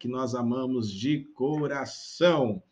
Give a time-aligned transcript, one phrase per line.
[0.00, 2.62] que nós amamos de coração.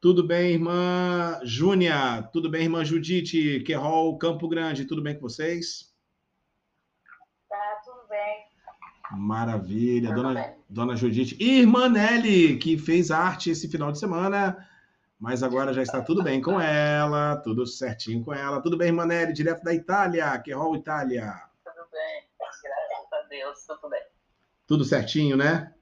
[0.00, 2.22] Tudo bem, irmã Júnia?
[2.32, 3.60] Tudo bem, irmã Judite?
[3.60, 5.94] Querol, Campo Grande, tudo bem com vocês?
[7.46, 8.46] Tá, tudo bem.
[9.12, 10.08] Maravilha.
[10.08, 10.54] Tudo dona, bem.
[10.66, 11.36] dona Judite.
[11.38, 14.66] E irmã Nelly, que fez arte esse final de semana,
[15.20, 18.62] mas agora já está tudo bem com ela, tudo certinho com ela.
[18.62, 21.34] Tudo bem, irmã Nelly, direto da Itália, Querol, Itália.
[21.62, 24.02] Tudo bem, graças a Deus, tudo bem.
[24.66, 25.75] Tudo certinho, né?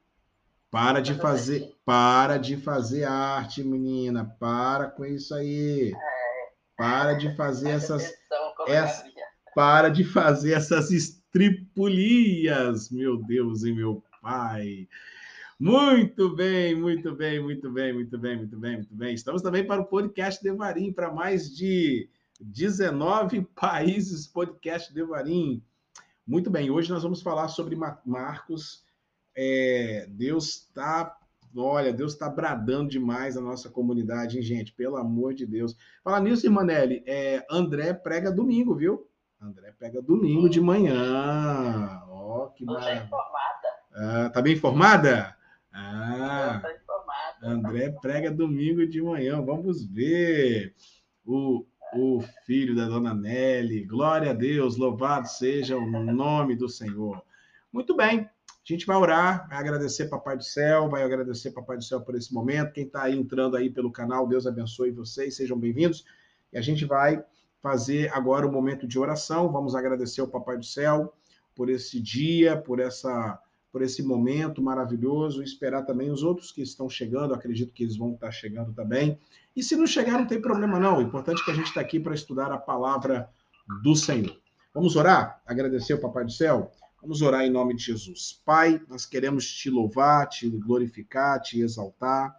[0.75, 4.25] Para de fazer, para de fazer arte, menina.
[4.41, 5.95] Para com isso aí.
[6.77, 8.13] Para de fazer essas,
[8.67, 9.07] essa,
[9.55, 14.89] para de fazer essas estripulias, meu Deus e meu pai.
[15.61, 19.15] Muito bem, muito bem, muito bem, muito bem, muito bem, muito bem.
[19.15, 22.09] Estamos também para o podcast Devarim, para mais de
[22.41, 25.63] 19 países podcast Devarim.
[26.27, 28.84] Muito bem, hoje nós vamos falar sobre Marcos
[29.37, 31.17] é, Deus está,
[31.57, 34.73] olha, Deus está bradando demais a nossa comunidade, hein, gente?
[34.73, 35.77] Pelo amor de Deus.
[36.03, 39.09] Fala nisso, Irmanelli, é, André prega domingo, viu?
[39.41, 42.03] André prega domingo de manhã.
[42.09, 43.05] Ó, oh, que maravilha.
[43.05, 43.69] informada.
[43.95, 45.37] Ah, tá bem informada?
[45.73, 46.85] Ah, informada.
[47.43, 49.43] André prega domingo de manhã.
[49.43, 50.75] Vamos ver.
[51.27, 53.85] O, o filho da dona Nelly.
[53.85, 57.23] Glória a Deus, louvado seja o nome do Senhor.
[57.73, 58.29] Muito bem.
[58.67, 62.15] A gente vai orar, vai agradecer Papai do Céu, vai agradecer Papai do Céu por
[62.15, 62.73] esse momento.
[62.73, 66.03] Quem está aí entrando aí pelo canal, Deus abençoe vocês, sejam bem-vindos.
[66.51, 67.23] E a gente vai
[67.61, 69.53] fazer agora o momento de oração.
[69.53, 71.13] Vamos agradecer ao Papai do Céu
[71.55, 73.39] por esse dia, por essa
[73.71, 78.15] por esse momento maravilhoso, esperar também os outros que estão chegando, acredito que eles vão
[78.15, 79.19] estar chegando também.
[79.55, 80.99] E se não chegar, não tem problema não.
[80.99, 83.29] O importante é que a gente está aqui para estudar a palavra
[83.83, 84.39] do Senhor.
[84.73, 85.43] Vamos orar?
[85.45, 86.71] Agradecer ao Papai do Céu.
[87.05, 88.41] Vamos orar em nome de Jesus.
[88.47, 92.35] Pai, nós queremos te louvar, te glorificar, te exaltar.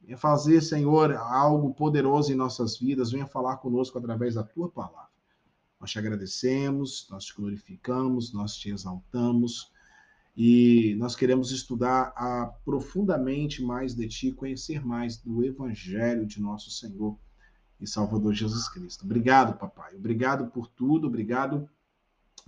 [0.00, 3.12] Venha fazer, Senhor, algo poderoso em nossas vidas.
[3.12, 5.10] Venha falar conosco através da tua palavra.
[5.78, 9.70] Nós te agradecemos, nós te glorificamos, nós te exaltamos
[10.34, 16.70] e nós queremos estudar a, profundamente mais de ti, conhecer mais do Evangelho de nosso
[16.70, 17.18] Senhor
[17.78, 19.04] e Salvador Jesus Cristo.
[19.04, 19.94] Obrigado, papai.
[19.96, 21.68] Obrigado por tudo, obrigado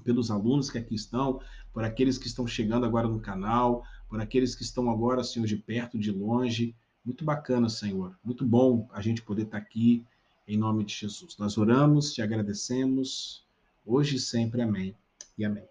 [0.02, 1.40] pelos alunos que aqui estão,
[1.72, 5.56] por aqueles que estão chegando agora no canal, por aqueles que estão agora, Senhor, de
[5.56, 6.74] perto, de longe.
[7.04, 8.16] Muito bacana, Senhor.
[8.24, 10.04] Muito bom a gente poder estar aqui
[10.46, 11.36] em nome de Jesus.
[11.38, 13.44] Nós oramos, te agradecemos,
[13.84, 14.62] hoje e sempre.
[14.62, 14.94] Amém
[15.36, 15.64] e amém.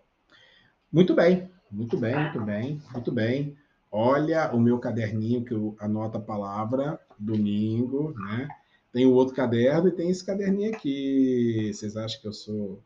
[0.92, 3.58] Muito bem, muito bem, muito bem, muito bem.
[3.92, 8.48] Olha o meu caderninho que eu anoto a palavra, domingo, né?
[8.92, 11.72] Tem o outro caderno e tem esse caderninho aqui.
[11.74, 12.80] Vocês acham que eu sou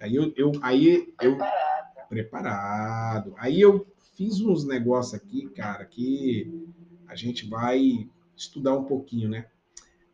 [0.00, 2.08] Aí eu, eu aí eu preparado.
[2.08, 3.34] preparado.
[3.36, 3.86] Aí eu
[4.16, 6.66] fiz uns negócios aqui, cara, que
[7.06, 9.46] a gente vai estudar um pouquinho, né?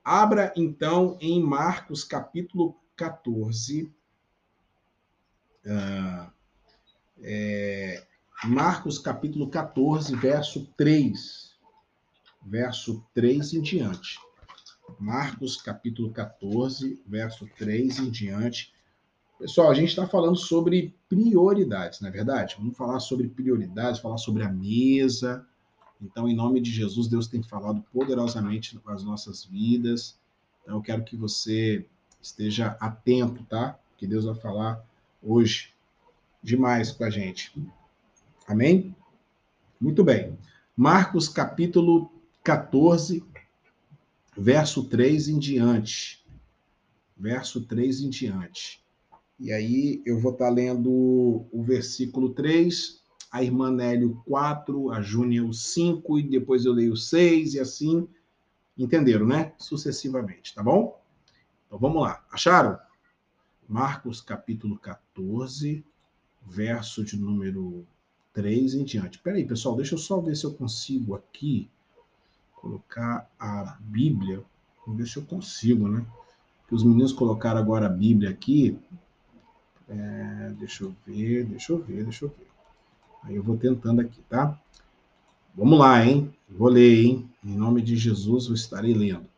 [0.03, 3.91] Abra então em Marcos capítulo 14.
[5.65, 6.31] Uh,
[7.23, 8.07] é,
[8.45, 11.55] Marcos capítulo 14, verso 3.
[12.45, 14.19] Verso 3 em diante.
[14.99, 18.74] Marcos capítulo 14, verso 3 em diante.
[19.39, 22.55] Pessoal, a gente está falando sobre prioridades, não é verdade?
[22.57, 25.45] Vamos falar sobre prioridades, falar sobre a mesa.
[26.01, 30.19] Então, em nome de Jesus, Deus tem falado poderosamente com as nossas vidas.
[30.63, 31.85] Então, eu quero que você
[32.23, 33.79] esteja atento, tá?
[33.97, 34.85] Que Deus vai falar
[35.21, 35.75] hoje
[36.41, 37.53] demais com a gente.
[38.47, 38.95] Amém?
[39.81, 40.39] Muito bem.
[40.77, 42.11] Marcos capítulo
[42.43, 43.25] 14,
[44.37, 46.25] verso 3 em diante.
[47.17, 48.84] Verso 3 em diante.
[49.39, 55.03] E aí eu vou estar tá lendo o versículo 3, a irmã Nélio 4, a
[55.03, 58.09] Júnior 5, e depois eu leio o 6, e assim,
[58.79, 59.53] entenderam, né?
[59.59, 61.01] Sucessivamente, tá bom?
[61.67, 62.25] Então vamos lá.
[62.31, 62.79] Acharam?
[63.69, 65.85] Marcos capítulo 14,
[66.47, 67.87] verso de número
[68.33, 69.17] 3 em diante.
[69.17, 71.69] Espera aí, pessoal, deixa eu só ver se eu consigo aqui
[72.55, 74.43] colocar a Bíblia.
[74.87, 76.07] Vamos ver se eu consigo, né?
[76.69, 78.79] Que os meninos colocaram agora a Bíblia aqui.
[79.97, 82.49] É, deixa eu ver, deixa eu ver, deixa eu ver.
[83.23, 84.61] Aí eu vou tentando aqui, tá?
[85.55, 86.35] Vamos lá, hein?
[86.49, 87.31] Vou ler, hein?
[87.45, 89.29] Em nome de Jesus eu estarei lendo.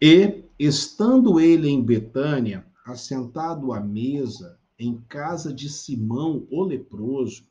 [0.00, 7.46] E, estando ele em Betânia, assentado à mesa, em casa de Simão o leproso,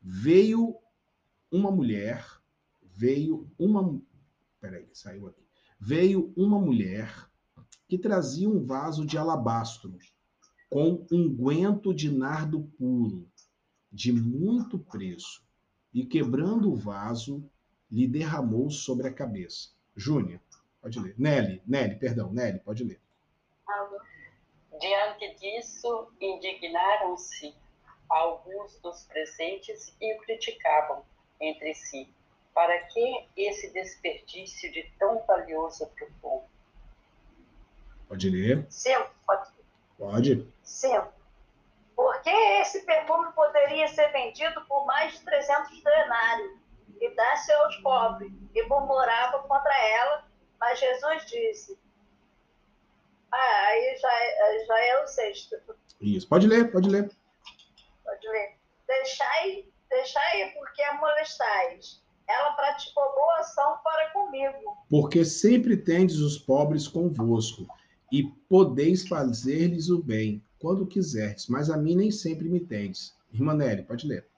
[0.00, 0.76] veio
[1.50, 2.24] uma mulher,
[2.94, 4.00] veio uma.
[4.60, 5.42] Peraí, saiu aqui.
[5.80, 7.28] Veio uma mulher
[7.88, 9.92] que trazia um vaso de alabastro
[10.72, 13.28] com unguento de nardo puro,
[13.92, 15.44] de muito preço,
[15.92, 17.44] e quebrando o vaso,
[17.90, 19.68] lhe derramou sobre a cabeça.
[19.94, 20.40] Júnior,
[20.80, 21.14] pode ler.
[21.18, 22.98] Nelly, Nelly, perdão, Nelly, pode ler.
[24.80, 27.54] Diante disso, indignaram-se
[28.08, 31.04] alguns dos presentes e o criticavam
[31.38, 32.08] entre si.
[32.54, 36.46] Para que esse desperdício de tão valioso perfume?
[38.08, 38.66] Pode ler.
[38.70, 38.96] Sim,
[39.26, 39.61] pode.
[40.02, 40.52] Pode.
[40.64, 41.00] Sim.
[41.94, 46.58] Porque esse perfume poderia ser vendido por mais de 300 denários
[47.00, 48.32] e dar-se aos pobres.
[48.52, 50.24] E murmurava contra ela,
[50.58, 51.78] mas Jesus disse.
[53.30, 55.56] Ah, aí já, é, já é o sexto.
[56.00, 56.28] Isso.
[56.28, 57.08] Pode ler, pode ler.
[58.04, 58.56] Pode ler.
[58.88, 62.02] Deixai, deixai porque a molestais.
[62.28, 64.76] Ela praticou boa ação para comigo.
[64.90, 67.66] Porque sempre tendes os pobres convosco,
[68.12, 73.18] e podeis fazer-lhes o bem, quando quiserdes, mas a mim nem sempre me tendes.
[73.32, 74.28] Irmã Nelly, pode ler.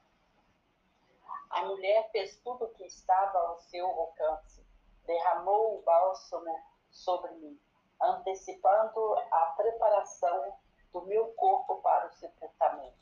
[1.51, 4.65] A mulher fez tudo o que estava ao seu alcance,
[5.05, 6.57] derramou o bálsamo
[6.89, 7.59] sobre mim,
[8.01, 10.57] antecipando a preparação
[10.93, 12.95] do meu corpo para o sepultamento.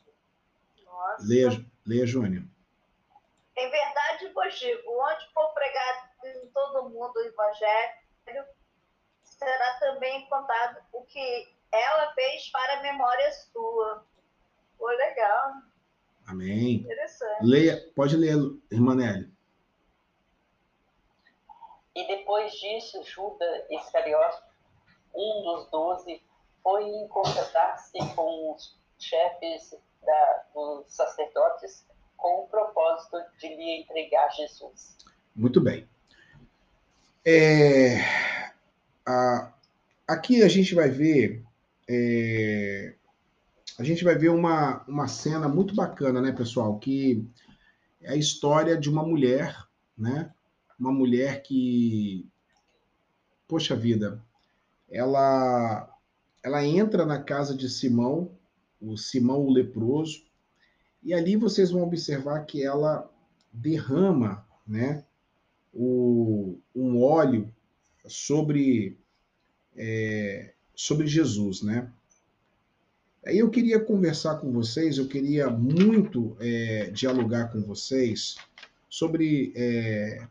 [0.83, 1.23] Nossa.
[1.27, 1.49] Leia,
[1.85, 2.43] leia Júnior.
[3.55, 8.45] Em verdade vos digo, onde for pregado em todo mundo o evangelho,
[9.43, 14.05] será também contado o que ela fez para a memória sua.
[14.77, 15.53] Foi legal,
[16.27, 16.75] Amém.
[16.75, 17.45] interessante.
[17.45, 18.35] Leia, pode ler,
[18.71, 19.31] irmã Nelly.
[21.95, 24.41] E depois disso, Judas Iscariote,
[25.13, 26.21] um dos doze,
[26.63, 31.85] foi encontrar-se com os chefes da, dos sacerdotes
[32.17, 34.97] com o propósito de lhe entregar Jesus.
[35.35, 35.87] Muito bem.
[37.25, 37.97] É,
[40.07, 41.43] aqui a gente vai ver.
[41.89, 42.95] é,
[43.77, 46.77] a gente vai ver uma, uma cena muito bacana, né, pessoal?
[46.77, 47.25] Que
[48.01, 49.57] é a história de uma mulher,
[49.97, 50.31] né?
[50.79, 52.27] Uma mulher que,
[53.47, 54.21] poxa vida,
[54.89, 55.89] ela,
[56.43, 58.31] ela entra na casa de Simão,
[58.79, 60.23] o Simão o leproso,
[61.01, 63.09] e ali vocês vão observar que ela
[63.51, 65.03] derrama, né?
[65.73, 67.51] o, um óleo
[68.07, 68.97] sobre,
[69.75, 71.91] é, sobre Jesus, né?
[73.25, 78.35] Aí eu queria conversar com vocês, eu queria muito é, dialogar com vocês
[78.89, 80.27] sobre, é,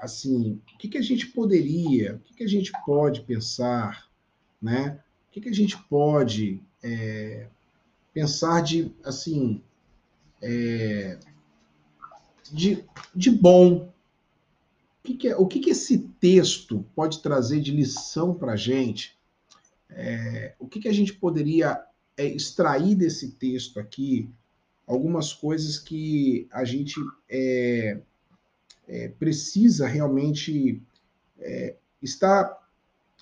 [0.00, 4.08] assim, o que, que a gente poderia, o que, que a gente pode pensar,
[4.60, 5.00] né?
[5.28, 7.48] O que, que a gente pode é,
[8.14, 9.62] pensar de, assim,
[10.40, 11.18] é,
[12.52, 12.84] de,
[13.14, 13.92] de bom.
[15.04, 19.16] Que, que é- o que, que esse texto pode trazer de lição para a gente?
[19.90, 21.84] É, o que, que a gente poderia
[22.16, 24.30] é, extrair desse texto aqui?
[24.86, 26.98] Algumas coisas que a gente
[27.28, 28.00] é,
[28.88, 30.82] é, precisa realmente
[31.38, 32.58] é, estar.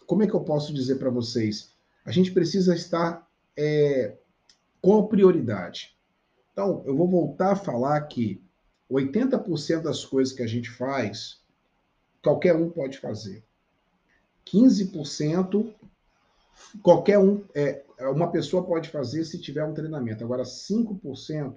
[0.07, 1.73] Como é que eu posso dizer para vocês?
[2.05, 3.29] A gente precisa estar
[4.81, 5.97] com prioridade.
[6.53, 8.43] Então, eu vou voltar a falar que
[8.91, 11.42] 80% das coisas que a gente faz,
[12.23, 13.45] qualquer um pode fazer.
[14.47, 15.75] 15%
[16.83, 20.25] qualquer um, é, uma pessoa pode fazer se tiver um treinamento.
[20.25, 21.57] Agora, 5%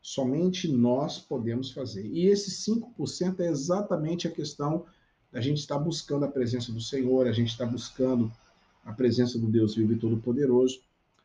[0.00, 2.06] somente nós podemos fazer.
[2.06, 4.84] E esse 5% é exatamente a questão
[5.32, 8.30] da gente estar buscando a presença do Senhor, a gente está buscando
[8.84, 10.80] a presença do Deus vivo e todo-poderoso,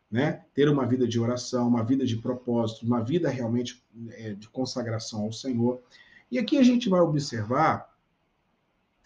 [0.09, 0.45] né?
[0.55, 5.23] Ter uma vida de oração, uma vida de propósito, uma vida realmente é, de consagração
[5.23, 5.81] ao Senhor.
[6.31, 7.93] E aqui a gente vai observar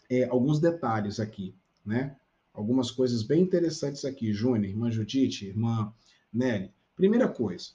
[0.10, 1.55] é, alguns detalhes aqui,
[1.86, 2.15] né?
[2.53, 5.91] Algumas coisas bem interessantes aqui, Júnior, irmã Judite, irmã
[6.31, 6.72] Nelly.
[6.95, 7.72] Primeira coisa,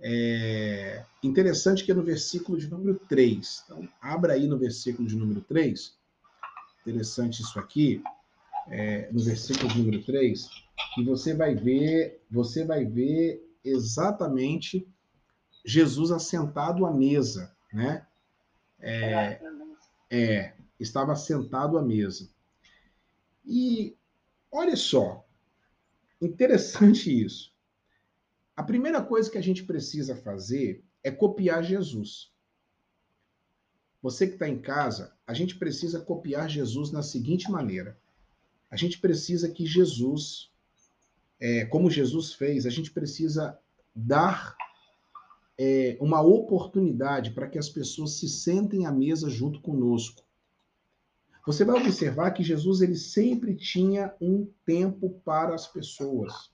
[0.00, 3.64] é interessante que é no versículo de número 3.
[3.64, 5.94] Então, abra aí no versículo de número 3.
[6.80, 8.02] Interessante isso aqui.
[8.68, 10.48] É, no versículo de número 3,
[10.94, 14.86] que você vai ver, você vai ver exatamente
[15.64, 18.06] Jesus assentado à mesa, né?
[18.78, 19.40] É,
[20.10, 22.28] é, estava sentado à mesa.
[23.44, 23.96] E
[24.50, 25.26] olha só,
[26.20, 27.52] interessante isso.
[28.56, 32.32] A primeira coisa que a gente precisa fazer é copiar Jesus.
[34.02, 37.98] Você que está em casa, a gente precisa copiar Jesus na seguinte maneira:
[38.70, 40.50] a gente precisa que Jesus,
[41.38, 43.58] é, como Jesus fez, a gente precisa
[43.94, 44.56] dar
[45.58, 50.24] é, uma oportunidade para que as pessoas se sentem à mesa junto conosco.
[51.50, 56.48] Você vai observar que Jesus ele sempre tinha um tempo para as pessoas.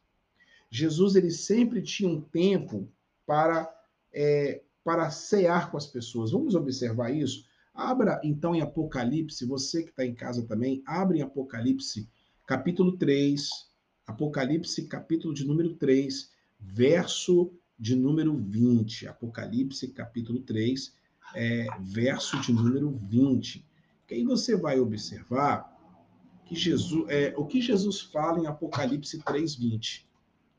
[0.71, 2.89] Jesus ele sempre tinha um tempo
[3.27, 3.71] para
[4.11, 6.31] é, para cear com as pessoas.
[6.31, 7.45] Vamos observar isso?
[7.75, 12.09] Abra então em Apocalipse, você que está em casa também, abre em Apocalipse,
[12.47, 13.51] capítulo 3,
[14.07, 19.09] Apocalipse, capítulo de número 3, verso de número 20.
[19.09, 20.95] Apocalipse, capítulo 3,
[21.35, 23.66] é, verso de número 20.
[24.07, 25.75] Que aí você vai observar
[26.45, 30.09] que Jesus, é, o que Jesus fala em Apocalipse 3, 20.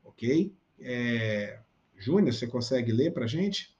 [0.04, 0.54] Ok?
[0.80, 1.58] É,
[1.96, 3.76] Júnior, você consegue ler para gente?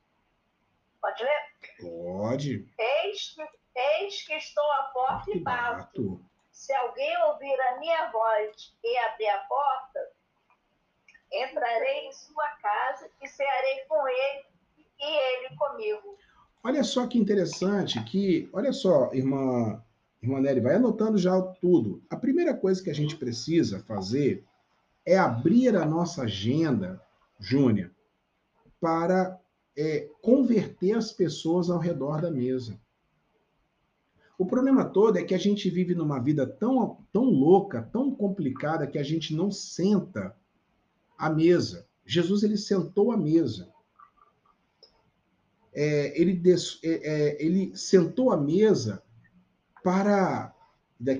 [1.00, 1.38] Pode ler?
[1.80, 2.66] Pode.
[2.78, 3.42] Eis que,
[3.76, 6.24] eis que estou à porta e bato.
[6.50, 10.00] Se alguém ouvir a minha voz e abrir a porta,
[11.32, 14.46] entrarei em sua casa e cearei com ele
[14.98, 16.18] e ele comigo.
[16.62, 19.82] Olha só que interessante que, olha só, irmã,
[20.22, 22.02] irmã Nery, vai anotando já tudo.
[22.10, 24.44] A primeira coisa que a gente precisa fazer
[25.06, 27.00] é abrir a nossa agenda,
[27.38, 27.90] Júnior,
[28.80, 29.40] para
[29.76, 32.78] é, converter as pessoas ao redor da mesa.
[34.36, 38.86] O problema todo é que a gente vive numa vida tão, tão louca, tão complicada,
[38.86, 40.36] que a gente não senta
[41.16, 41.86] à mesa.
[42.04, 43.68] Jesus, ele sentou à mesa.
[45.80, 49.00] É, ele, des, é, é, ele sentou à mesa
[49.84, 50.52] para.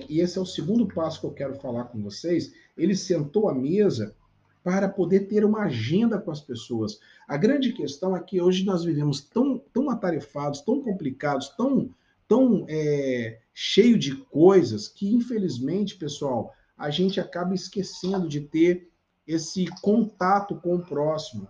[0.09, 2.53] E esse é o segundo passo que eu quero falar com vocês.
[2.75, 4.13] Ele sentou à mesa
[4.61, 6.99] para poder ter uma agenda com as pessoas.
[7.25, 11.89] A grande questão é que hoje nós vivemos tão, tão atarefados, tão complicados, tão,
[12.27, 18.91] tão é, cheio de coisas, que infelizmente, pessoal, a gente acaba esquecendo de ter
[19.25, 21.47] esse contato com o próximo.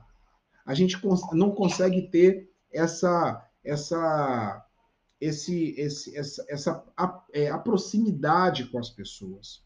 [0.64, 0.96] A gente
[1.34, 4.66] não consegue ter essa, essa,
[5.20, 9.64] esse, esse, essa, essa a, é, a proximidade com as pessoas,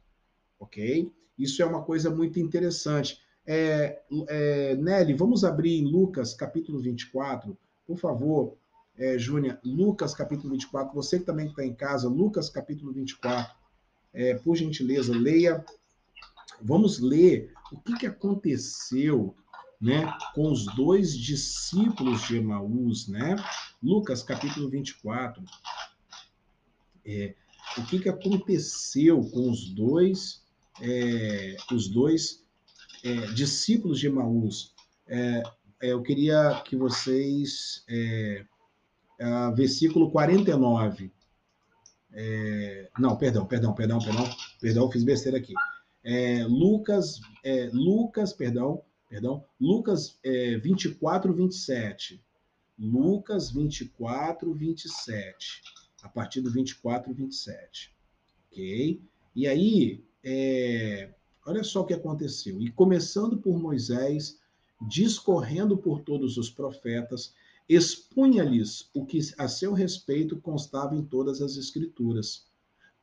[0.59, 1.11] ok?
[1.37, 3.19] Isso é uma coisa muito interessante.
[3.45, 8.57] É, é, Nelly, vamos abrir em Lucas, capítulo 24, por favor,
[8.97, 13.53] é, Júnia, Lucas, capítulo 24, você que também está em casa, Lucas, capítulo 24,
[14.13, 15.65] é, por gentileza, leia.
[16.61, 19.35] Vamos ler o que, que aconteceu
[19.81, 23.35] né, com os dois discípulos de Emaús, né?
[23.81, 25.43] Lucas, capítulo 24.
[27.05, 27.35] É,
[27.77, 30.41] o que, que aconteceu com os dois,
[30.81, 32.43] é, os dois
[33.03, 34.73] é, discípulos de Emaús,
[35.07, 35.43] é,
[35.81, 37.83] é, eu queria que vocês.
[37.87, 38.45] É,
[39.19, 41.11] é versículo 49.
[42.15, 44.29] É, não, perdão, perdão, perdão, perdão,
[44.61, 45.53] perdão, fiz besteira aqui.
[46.47, 47.21] Lucas,
[47.71, 50.19] Lucas, perdão, perdão, Lucas
[50.61, 52.23] 24, 27.
[52.79, 55.61] Lucas 24, 27.
[56.01, 57.95] A partir do 24, 27.
[58.51, 59.01] Ok?
[59.35, 61.09] E aí, é,
[61.45, 62.61] Olha só o que aconteceu.
[62.61, 64.39] E começando por Moisés,
[64.87, 67.33] discorrendo por todos os profetas,
[67.67, 72.45] expunha-lhes o que a seu respeito constava em todas as escrituras.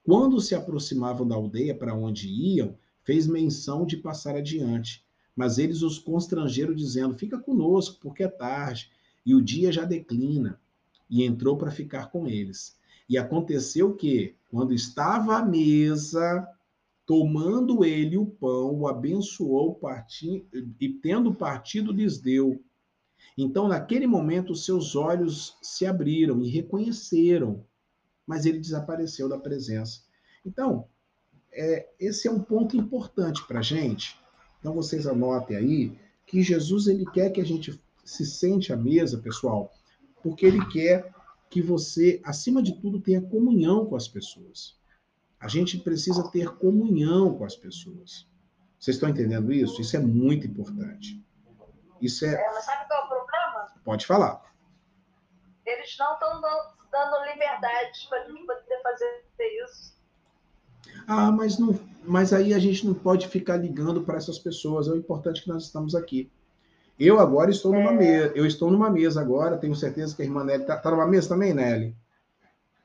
[0.02, 5.05] Quando se aproximavam da aldeia para onde iam, fez menção de passar adiante.
[5.35, 8.91] Mas eles os constrangeram, dizendo: Fica conosco, porque é tarde,
[9.25, 10.61] e o dia já declina.
[11.09, 12.79] E entrou para ficar com eles.
[13.09, 16.47] E aconteceu que, quando estava à mesa,
[17.11, 20.47] Tomando ele o pão, o abençoou parti,
[20.81, 22.63] e, tendo partido, lhes deu.
[23.37, 27.67] Então, naquele momento, seus olhos se abriram e reconheceram,
[28.25, 30.03] mas ele desapareceu da presença.
[30.47, 30.87] Então,
[31.51, 34.17] é, esse é um ponto importante para a gente.
[34.61, 39.19] Então, vocês anotem aí que Jesus ele quer que a gente se sente à mesa,
[39.19, 39.73] pessoal,
[40.23, 41.12] porque ele quer
[41.49, 44.79] que você, acima de tudo, tenha comunhão com as pessoas.
[45.40, 48.29] A gente precisa ter comunhão com as pessoas.
[48.79, 49.81] Vocês estão entendendo isso?
[49.81, 51.23] Isso é muito importante.
[52.00, 52.35] Isso é.
[52.35, 53.67] é mas sabe qual é o problema?
[53.85, 54.43] Pode falar.
[55.67, 59.25] Eles não estão dando liberdade para a gente poder fazer
[59.64, 60.00] isso.
[61.12, 64.87] Ah, mas, não, mas aí a gente não pode ficar ligando para essas pessoas.
[64.87, 66.31] É o importante que nós estamos aqui.
[66.97, 67.97] Eu agora estou numa é.
[67.97, 68.33] mesa.
[68.37, 69.59] Eu estou numa mesa agora.
[69.59, 71.97] Tenho certeza que a irmã Nelly está tá numa mesa também, Nelly?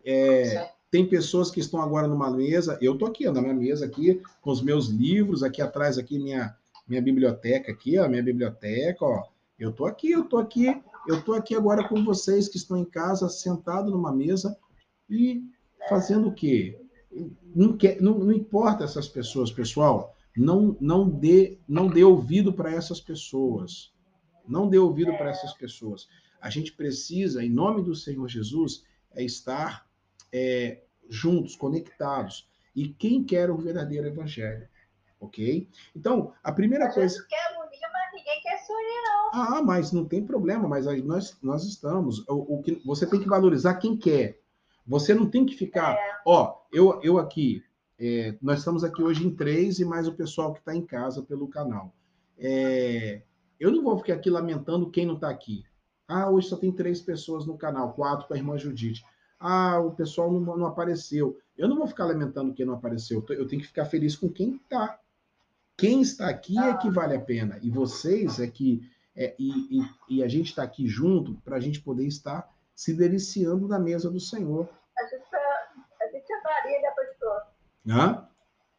[0.03, 4.22] É, tem pessoas que estão agora numa mesa, eu estou aqui, na minha mesa aqui,
[4.41, 6.55] com os meus livros, aqui atrás, aqui minha,
[6.88, 9.24] minha biblioteca aqui, ó, minha biblioteca, ó.
[9.60, 12.86] Eu estou aqui, eu estou aqui, eu estou aqui agora com vocês que estão em
[12.86, 14.58] casa, sentado numa mesa
[15.10, 15.44] e
[15.89, 16.79] fazendo o quê?
[17.55, 20.15] Não, quer, não, não importa essas pessoas, pessoal.
[20.36, 23.93] Não, não dê, não dê ouvido para essas pessoas.
[24.48, 26.07] Não dê ouvido para essas pessoas.
[26.41, 28.84] A gente precisa, em nome do Senhor Jesus,
[29.15, 29.88] é estar
[30.31, 32.48] é, juntos, conectados.
[32.75, 34.67] E quem quer o verdadeiro evangelho?
[35.19, 35.67] Ok?
[35.95, 37.25] Então, a primeira a coisa.
[37.27, 39.29] quer unir, mas ninguém quer se unir, não.
[39.34, 42.19] Ah, mas não tem problema, mas nós, nós estamos.
[42.27, 44.39] O, o que, você tem que valorizar quem quer.
[44.86, 45.94] Você não tem que ficar.
[45.94, 46.22] É.
[46.25, 47.63] Ó, eu, eu aqui,
[47.98, 51.24] é, nós estamos aqui hoje em três e mais o pessoal que está em casa
[51.24, 51.94] pelo canal.
[52.38, 53.22] É,
[53.60, 55.63] eu não vou ficar aqui lamentando quem não está aqui.
[56.08, 59.04] Ah, hoje só tem três pessoas no canal, quatro com a irmã Judite.
[59.39, 61.38] Ah, o pessoal não, não apareceu.
[61.58, 63.25] Eu não vou ficar lamentando quem não apareceu.
[63.30, 65.00] Eu tenho que ficar feliz com quem está.
[65.77, 67.60] Quem está aqui é que vale a pena.
[67.62, 68.88] E vocês é que.
[69.15, 72.94] É, e, e, e a gente está aqui junto para a gente poder estar se
[72.94, 74.70] deliciando da mesa do Senhor.
[74.98, 75.36] A gente,
[76.01, 77.48] a gente é varia, né, pastor?
[77.88, 78.29] Hã?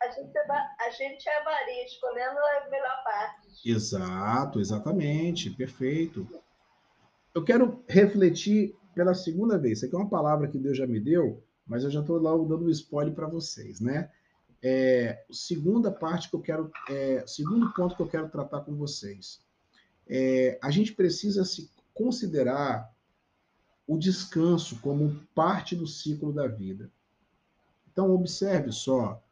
[0.02, 0.52] A gente, é,
[0.86, 3.70] a gente é varia, escolhendo a melhor parte.
[3.70, 5.50] Exato, exatamente.
[5.50, 6.28] Perfeito.
[7.34, 9.78] Eu quero refletir pela segunda vez.
[9.78, 12.44] Isso aqui é uma palavra que Deus já me deu, mas eu já estou logo
[12.44, 14.10] dando um spoiler para vocês, né?
[14.62, 19.40] É, segunda parte que eu quero, é, segundo ponto que eu quero tratar com vocês.
[20.08, 22.90] É, a gente precisa se considerar
[23.86, 26.90] o descanso como parte do ciclo da vida.
[27.90, 29.22] Então, observe só,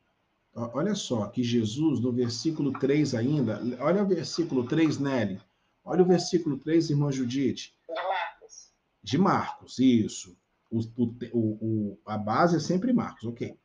[0.54, 5.40] olha só, que Jesus, no versículo 3 ainda, olha o versículo 3, Nelly,
[5.84, 7.74] olha o versículo 3, irmã Judite.
[7.88, 8.72] De Marcos.
[9.02, 10.36] De Marcos, isso.
[10.70, 13.56] O, o, o, a base é sempre Marcos, ok.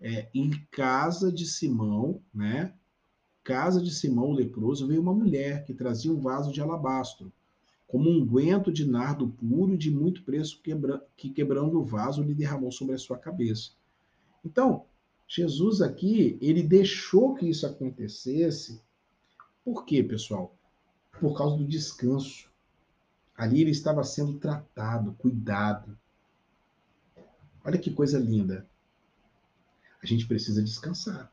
[0.00, 2.74] É, em casa de Simão, né?
[3.42, 7.32] Casa de Simão o leproso, veio uma mulher que trazia um vaso de alabastro
[7.94, 12.24] como um guento de nardo puro e de muito preço, quebra, que quebrando o vaso
[12.24, 13.70] lhe derramou sobre a sua cabeça.
[14.44, 14.84] Então,
[15.28, 18.82] Jesus aqui, ele deixou que isso acontecesse.
[19.64, 20.58] Por quê, pessoal?
[21.20, 22.50] Por causa do descanso.
[23.36, 25.96] Ali ele estava sendo tratado, cuidado.
[27.64, 28.66] Olha que coisa linda.
[30.02, 31.32] A gente precisa descansar.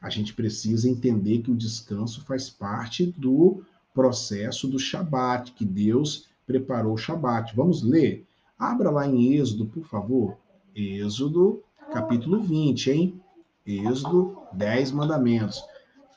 [0.00, 6.28] A gente precisa entender que o descanso faz parte do processo do Shabat, que Deus
[6.46, 7.54] preparou o Shabat.
[7.54, 8.26] Vamos ler?
[8.58, 10.36] Abra lá em Êxodo, por favor.
[10.74, 13.22] Êxodo, capítulo 20, hein?
[13.66, 15.62] Êxodo, 10 mandamentos.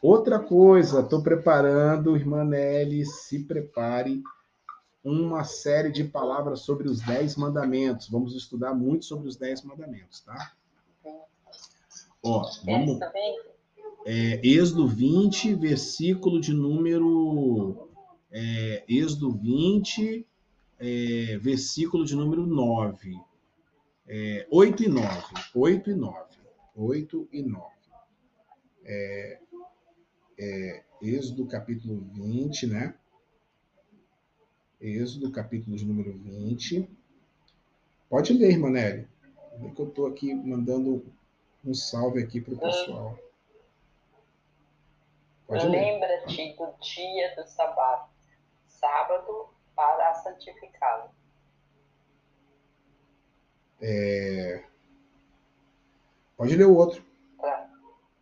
[0.02, 4.22] Outra coisa, estou preparando, irmã Nelly, se prepare,
[5.04, 8.10] uma série de palavras sobre os 10 mandamentos.
[8.10, 10.54] Vamos estudar muito sobre os 10 mandamentos, tá?
[12.24, 13.00] Ó, vamos
[14.06, 17.90] é, Êxodo 20, versículo de número.
[18.32, 20.26] É, Êxodo 20,
[20.80, 23.18] é, versículo de número 9.
[24.08, 25.34] É, 8 e 9.
[25.56, 26.20] 8 e 9.
[26.76, 27.66] 8 e 9.
[28.84, 29.40] É,
[30.38, 32.96] é, Êxodo capítulo 20, né?
[34.82, 36.90] Êxodo capítulo de número 20.
[38.10, 39.08] Pode ler, irmã Nelly.
[39.74, 41.06] que eu estou aqui mandando
[41.64, 43.18] um salve aqui para o pessoal.
[45.62, 48.10] Lembra-te do dia do sábado,
[48.68, 51.12] sábado para santificá-lo.
[53.82, 54.64] É...
[56.36, 57.06] Pode ler o outro.
[57.40, 57.70] Tra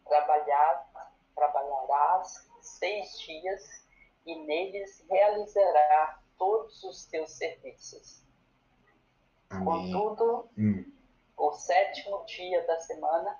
[0.05, 3.87] trabalhar, trabalharás seis dias
[4.25, 8.25] e neles realizará todos os teus serviços.
[9.49, 9.91] Amém.
[9.91, 10.91] Contudo, hum.
[11.37, 13.37] o sétimo dia da semana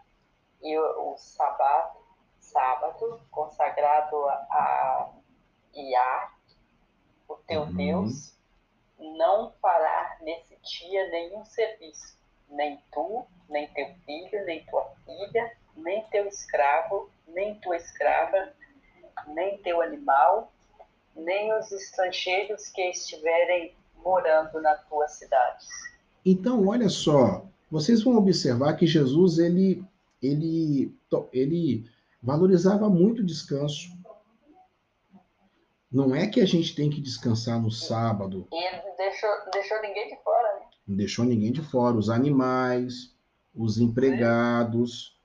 [0.61, 2.00] e o, o sábado
[2.51, 5.09] sábado consagrado a
[5.73, 6.31] Iá,
[7.27, 7.75] o teu uhum.
[7.75, 8.33] Deus,
[8.99, 12.17] não fará nesse dia nenhum serviço,
[12.49, 18.53] nem tu, nem teu filho, nem tua filha, nem teu escravo, nem tua escrava,
[19.27, 20.51] nem teu animal,
[21.15, 25.65] nem os estrangeiros que estiverem morando na tua cidade.
[26.25, 29.83] Então, olha só, vocês vão observar que Jesus ele
[30.21, 30.93] ele
[31.31, 31.89] ele
[32.21, 33.89] valorizava muito o descanso.
[35.91, 38.47] Não é que a gente tem que descansar no sábado.
[38.51, 40.65] E ele deixou, deixou ninguém de fora, né?
[40.87, 41.97] Não deixou ninguém de fora.
[41.97, 43.13] Os animais,
[43.53, 45.17] os empregados,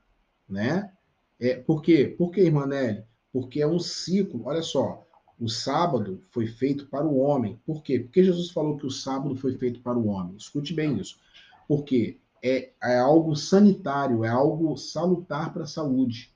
[0.48, 0.52] é.
[0.52, 0.92] né?
[1.38, 2.14] É, por quê?
[2.18, 3.04] Por quê, irmã Nelly?
[3.32, 4.42] Porque é um ciclo.
[4.46, 5.06] Olha só,
[5.38, 7.60] o sábado foi feito para o homem.
[7.64, 8.00] Por quê?
[8.00, 10.36] Porque Jesus falou que o sábado foi feito para o homem.
[10.36, 11.18] Escute bem isso.
[11.68, 16.34] Porque é, é algo sanitário, é algo salutar para a saúde.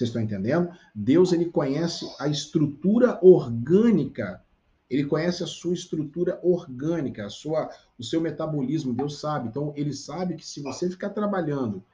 [0.00, 0.72] Vocês estão entendendo?
[0.94, 4.42] Deus ele conhece a estrutura orgânica.
[4.88, 8.94] Ele conhece a sua estrutura orgânica, a sua, o seu metabolismo.
[8.94, 9.48] Deus sabe.
[9.48, 11.84] Então ele sabe que se você ficar trabalhando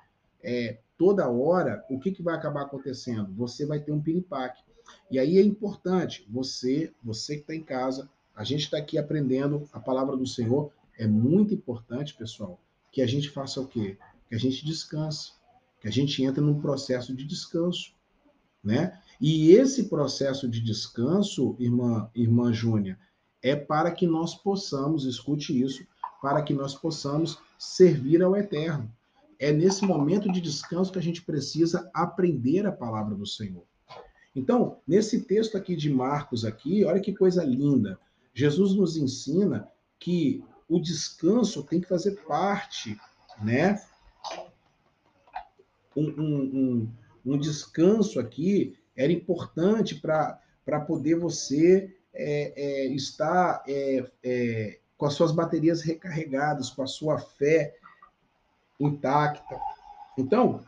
[0.41, 3.35] é, toda hora, o que, que vai acabar acontecendo?
[3.35, 4.63] Você vai ter um piripaque.
[5.11, 9.69] E aí é importante você, você que está em casa, a gente está aqui aprendendo
[9.73, 10.71] a palavra do Senhor.
[10.97, 12.61] É muito importante, pessoal,
[12.93, 13.99] que a gente faça o quê?
[14.29, 15.33] Que a gente descanse,
[15.81, 17.96] que a gente entre num processo de descanso
[18.67, 18.99] né?
[19.21, 22.99] E esse processo de descanso, irmã, irmã Júnia,
[23.41, 25.87] é para que nós possamos, escute isso,
[26.21, 28.93] para que nós possamos servir ao Eterno.
[29.39, 33.65] É nesse momento de descanso que a gente precisa aprender a palavra do Senhor.
[34.35, 37.99] Então, nesse texto aqui de Marcos aqui, olha que coisa linda.
[38.35, 42.99] Jesus nos ensina que o descanso tem que fazer parte,
[43.41, 43.81] né?
[45.97, 46.93] Um, um, um,
[47.27, 55.15] um descanso aqui era importante para poder você é, é, estar é, é, com as
[55.15, 57.75] suas baterias recarregadas, com a sua fé
[58.81, 59.59] intacta.
[60.19, 60.65] Então,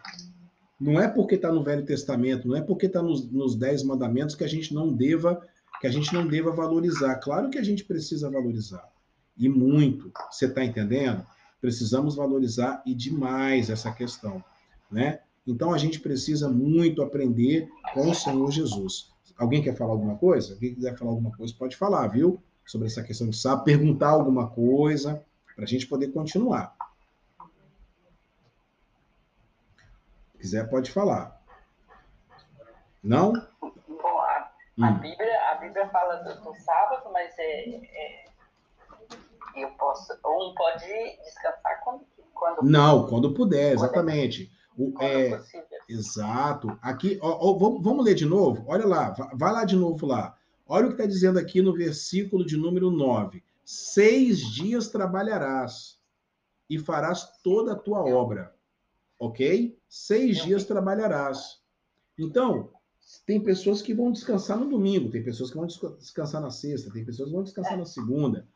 [0.78, 4.34] não é porque está no Velho Testamento, não é porque está nos, nos Dez Mandamentos
[4.34, 5.40] que a gente não deva
[5.80, 7.16] que a gente não deva valorizar.
[7.16, 8.90] Claro que a gente precisa valorizar
[9.36, 10.10] e muito.
[10.30, 11.24] Você está entendendo?
[11.60, 14.44] Precisamos valorizar e demais essa questão,
[14.90, 15.20] né?
[15.48, 19.10] Então a gente precisa muito aprender com o Senhor Jesus.
[19.38, 20.56] Alguém quer falar alguma coisa?
[20.56, 22.42] Quem quiser falar alguma coisa pode falar, viu?
[22.66, 25.24] Sobre essa questão de sábado, perguntar alguma coisa
[25.56, 26.76] para a gente poder continuar.
[30.32, 31.40] Se quiser pode falar.
[33.02, 33.32] Não?
[33.62, 34.50] Bom, a,
[34.82, 34.98] a hum.
[34.98, 38.24] Bíblia, a Bíblia fala do, do sábado, mas é, é
[39.56, 40.86] eu posso, um pode
[41.24, 44.52] descansar quando, quando Não, quando puder, exatamente.
[44.78, 45.42] O, é,
[45.88, 46.78] exato.
[46.80, 48.64] Aqui, ó, ó, vamos, vamos ler de novo?
[48.68, 50.38] Olha lá, vai lá de novo lá.
[50.64, 53.42] Olha o que está dizendo aqui no versículo de número 9.
[53.64, 55.98] Seis dias trabalharás
[56.70, 58.54] e farás toda a tua obra.
[59.18, 59.76] Ok?
[59.88, 61.60] Seis dias trabalharás.
[62.16, 62.70] Então,
[63.26, 67.04] tem pessoas que vão descansar no domingo, tem pessoas que vão descansar na sexta, tem
[67.04, 68.46] pessoas que vão descansar na segunda.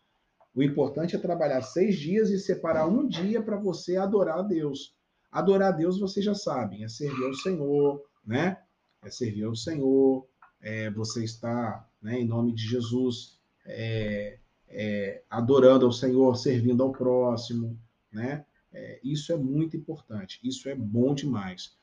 [0.54, 4.94] O importante é trabalhar seis dias e separar um dia para você adorar a Deus.
[5.32, 8.58] Adorar a Deus, vocês já sabem, é servir ao Senhor, né?
[9.02, 10.26] É servir ao Senhor,
[10.60, 16.92] é, você está, né, em nome de Jesus, é, é, adorando ao Senhor, servindo ao
[16.92, 17.78] próximo,
[18.12, 18.44] né?
[18.72, 21.76] É, isso é muito importante, isso é bom demais.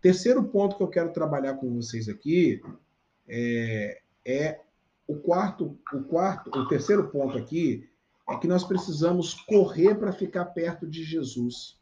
[0.00, 2.62] Terceiro ponto que eu quero trabalhar com vocês aqui
[3.28, 4.60] é, é
[5.06, 7.88] o quarto, o quarto, o terceiro ponto aqui
[8.28, 11.75] é que nós precisamos correr para ficar perto de Jesus.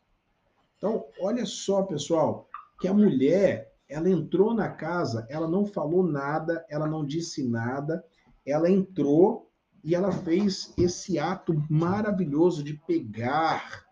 [0.85, 2.47] Então, olha só, pessoal,
[2.79, 8.05] que a mulher, ela entrou na casa, ela não falou nada, ela não disse nada,
[8.45, 9.51] ela entrou
[9.83, 13.83] e ela fez esse ato maravilhoso de pegar,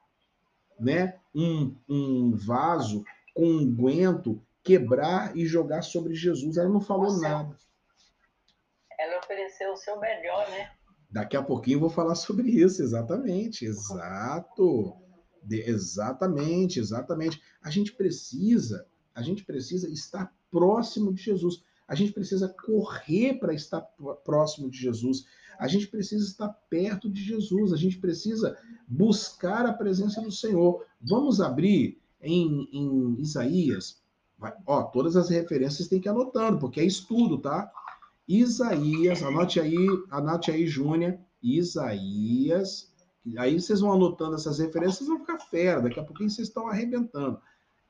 [0.79, 3.03] né, um, um vaso
[3.35, 6.59] com um guento, quebrar e jogar sobre Jesus.
[6.59, 7.57] Ela não falou nada.
[9.01, 10.71] Ela ofereceu o seu melhor, né?
[11.11, 15.02] Daqui a pouquinho eu vou falar sobre isso, exatamente, exato.
[15.43, 17.41] De, exatamente, exatamente.
[17.63, 21.63] A gente precisa, a gente precisa estar próximo de Jesus.
[21.89, 23.81] A gente precisa correr para estar
[24.25, 25.27] próximo de Jesus.
[25.59, 27.73] A gente precisa estar perto de Jesus.
[27.73, 30.85] A gente precisa buscar a presença do Senhor.
[31.01, 34.01] Vamos abrir em, em Isaías.
[34.39, 37.71] Vai, ó, todas as referências tem que ir anotando, porque é estudo, tá?
[38.27, 39.77] Isaías, anote aí,
[40.11, 42.92] anote aí, Júnior, Isaías.
[43.39, 47.41] Aí vocês vão anotando essas referências, vão ficar fera, daqui a pouquinho vocês estão arrebentando.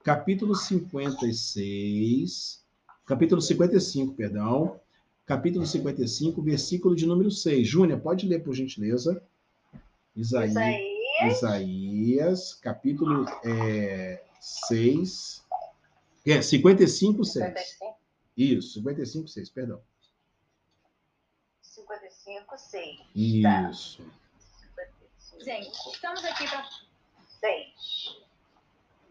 [0.05, 2.63] Capítulo 56,
[3.07, 4.79] capítulo 55, perdão.
[5.25, 7.67] Capítulo 55, versículo de número 6.
[7.67, 9.23] Júnior, pode ler, por gentileza.
[10.15, 15.43] Isaías, Isaías, Isaías capítulo é, 6.
[16.27, 17.47] É, 55, 6.
[17.47, 17.97] 55?
[18.37, 19.81] Isso, 55, 6, perdão.
[21.63, 23.01] 55, 6.
[23.15, 24.03] Isso.
[24.03, 24.22] Tá.
[25.45, 26.65] Gente, estamos aqui para
[27.41, 28.23] 6.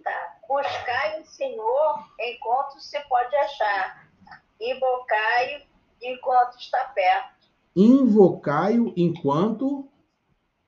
[0.03, 0.39] Tá.
[0.47, 4.09] Buscai o Senhor enquanto você pode achar.
[4.59, 5.67] Invocai
[6.01, 7.47] enquanto está perto.
[7.75, 9.89] Invocai-o enquanto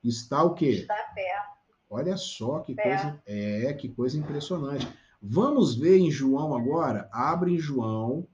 [0.03, 0.69] está o quê?
[0.69, 1.53] Está perto.
[1.89, 3.03] Olha só que perto.
[3.03, 4.87] coisa, é, que coisa impressionante.
[5.21, 7.09] Vamos ver em João agora?
[7.11, 8.27] Abre em João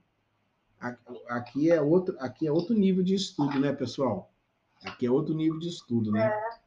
[1.28, 4.32] aqui é outro, aqui é outro nível de estudo, né, pessoal?
[4.84, 6.26] Aqui é outro nível de estudo, né?
[6.26, 6.59] É.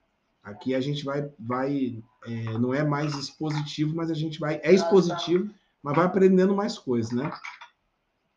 [0.43, 4.73] Aqui a gente vai, vai é, não é mais expositivo, mas a gente vai, é
[4.73, 5.49] expositivo,
[5.81, 7.31] mas vai aprendendo mais coisas, né?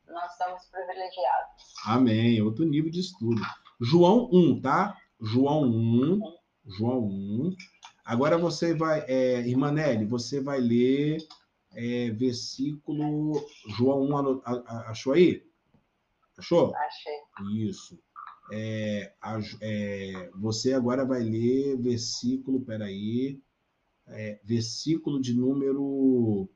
[0.07, 1.75] Nós estamos privilegiados.
[1.85, 3.42] Amém, outro nível de estudo.
[3.81, 4.97] João 1, tá?
[5.21, 6.21] João 1,
[6.66, 7.57] João 1.
[8.05, 11.19] Agora você vai, é, irmã Nelly, você vai ler
[11.75, 13.45] é, versículo
[13.77, 14.42] João 1,
[14.87, 15.45] achou aí?
[16.38, 16.73] Achou?
[16.75, 17.14] Achei.
[17.53, 17.99] Isso.
[18.52, 19.12] É,
[19.61, 23.40] é, você agora vai ler versículo, peraí,
[24.06, 26.48] é, versículo de número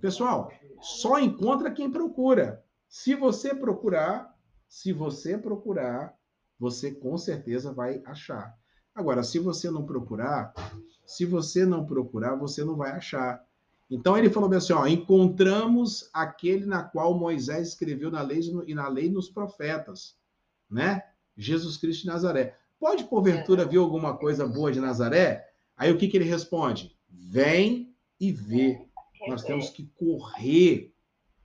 [0.00, 0.50] Pessoal,
[0.80, 2.64] só encontra quem procura.
[2.88, 4.33] Se você procurar,
[4.74, 6.18] se você procurar,
[6.58, 8.58] você com certeza vai achar.
[8.92, 10.52] Agora, se você não procurar,
[11.06, 13.40] se você não procurar, você não vai achar.
[13.88, 18.88] Então ele falou assim: ó, encontramos aquele na qual Moisés escreveu na lei e na
[18.88, 20.16] lei nos profetas,
[20.68, 21.04] né?
[21.36, 22.58] Jesus Cristo de Nazaré.
[22.80, 25.52] Pode porventura vir alguma coisa boa de Nazaré?
[25.76, 26.98] Aí o que, que ele responde?
[27.08, 28.88] Vem e vê.
[29.28, 30.92] Nós temos que correr.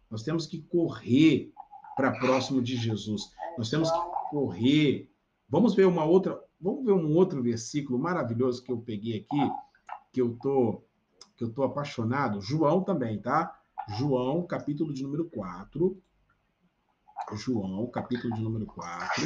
[0.09, 1.53] Nós temos que correr
[1.99, 3.29] para próximo de Jesus.
[3.57, 5.11] Nós temos que correr.
[5.49, 9.51] Vamos ver uma outra, vamos ver um outro versículo maravilhoso que eu peguei aqui,
[10.13, 10.81] que eu tô
[11.35, 12.41] que eu tô apaixonado.
[12.41, 13.59] João também, tá?
[13.97, 16.01] João, capítulo de número 4.
[17.33, 19.25] João, capítulo de número 4.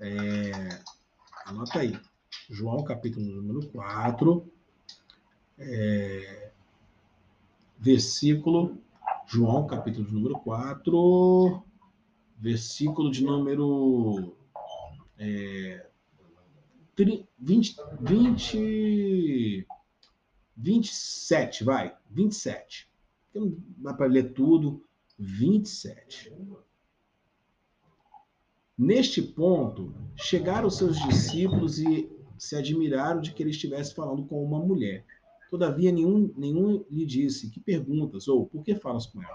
[0.00, 0.82] É,
[1.46, 1.98] anota aí.
[2.48, 4.50] João, capítulo número 4.
[5.58, 6.50] É,
[7.78, 8.81] versículo.
[9.32, 11.64] João, capítulo de número 4.
[12.38, 14.36] Versículo de número.
[15.16, 15.86] É,
[17.38, 19.66] 20, 20,
[20.54, 22.90] 27, vai, 27.
[23.34, 24.84] Não dá para ler tudo.
[25.18, 26.30] 27.
[28.76, 34.58] Neste ponto, chegaram seus discípulos e se admiraram de que ele estivesse falando com uma
[34.58, 35.06] mulher.
[35.52, 38.26] Todavia, nenhum, nenhum lhe disse: Que perguntas?
[38.26, 39.34] Ou por que falas com ela?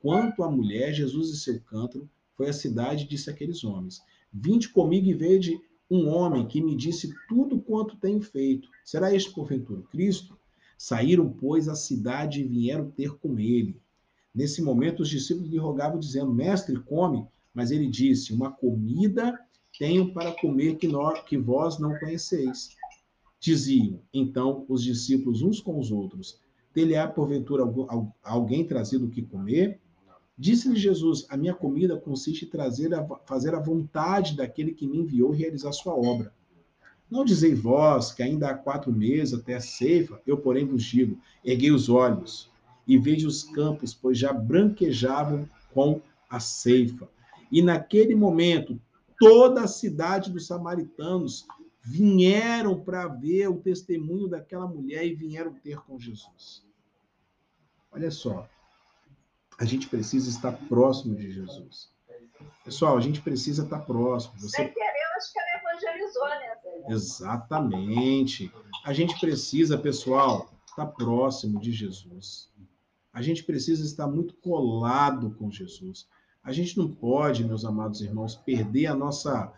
[0.00, 4.68] Quanto à mulher, Jesus e seu cântaro foi à cidade e disse àqueles homens: Vinde
[4.68, 5.56] comigo e vede
[5.88, 8.68] um homem que me disse tudo quanto tenho feito.
[8.84, 10.36] Será este, porventura, Cristo?
[10.76, 13.80] Saíram, pois, à cidade e vieram ter com ele.
[14.34, 17.24] Nesse momento, os discípulos lhe rogavam, dizendo: Mestre, come.
[17.54, 19.38] Mas ele disse: Uma comida
[19.78, 22.76] tenho para comer que, nós, que vós não conheceis.
[23.40, 26.40] Diziam, então, os discípulos uns com os outros:
[26.74, 27.64] Ter-lhe-á, porventura,
[28.22, 29.80] alguém trazido o que comer?
[30.36, 34.98] Disse-lhe Jesus: A minha comida consiste em trazer a, fazer a vontade daquele que me
[34.98, 36.32] enviou realizar sua obra.
[37.10, 41.18] Não dizei vós que ainda há quatro meses até a ceifa, eu, porém, vos digo:
[41.44, 42.50] erguei os olhos
[42.86, 47.08] e vejo os campos, pois já branquejavam com a ceifa.
[47.50, 48.80] E naquele momento,
[49.18, 51.46] toda a cidade dos samaritanos
[51.88, 56.62] vieram para ver o testemunho daquela mulher e vieram ter com Jesus.
[57.90, 58.46] Olha só,
[59.58, 61.90] a gente precisa estar próximo de Jesus.
[62.62, 64.38] Pessoal, a gente precisa estar próximo.
[64.38, 64.56] Você...
[64.56, 66.94] Sem querer, eu acho que ela evangelizou, né?
[66.94, 68.52] Exatamente.
[68.84, 72.50] A gente precisa, pessoal, estar próximo de Jesus.
[73.12, 76.06] A gente precisa estar muito colado com Jesus.
[76.44, 79.52] A gente não pode, meus amados irmãos, perder a nossa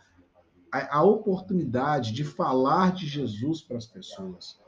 [0.72, 4.58] a, a oportunidade de falar de Jesus para as pessoas.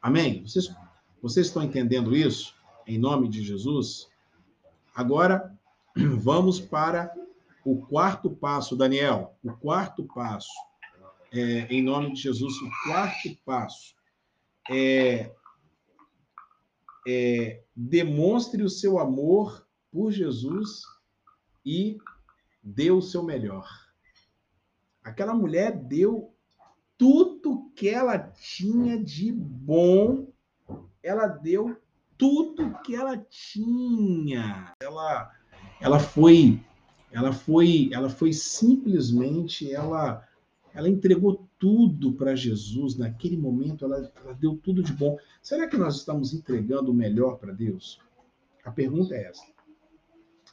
[0.00, 0.42] Amém?
[0.42, 0.74] Vocês,
[1.20, 2.54] vocês estão entendendo isso?
[2.86, 4.08] Em nome de Jesus?
[4.94, 5.56] Agora,
[5.96, 7.14] vamos para
[7.64, 9.36] o quarto passo, Daniel.
[9.42, 10.52] O quarto passo.
[11.32, 13.94] É, em nome de Jesus, o quarto passo
[14.70, 15.34] é,
[17.06, 20.82] é demonstre o seu amor por Jesus
[21.64, 21.98] e
[22.62, 23.66] deu o seu melhor.
[25.02, 26.32] Aquela mulher deu
[26.96, 30.28] tudo que ela tinha de bom,
[31.02, 31.76] ela deu
[32.16, 34.72] tudo que ela tinha.
[34.80, 35.32] Ela,
[35.80, 36.60] ela foi,
[37.10, 40.24] ela foi, ela foi simplesmente, ela,
[40.72, 43.84] ela entregou tudo para Jesus naquele momento.
[43.84, 45.18] Ela, ela deu tudo de bom.
[45.42, 47.98] Será que nós estamos entregando o melhor para Deus?
[48.64, 49.44] A pergunta é essa.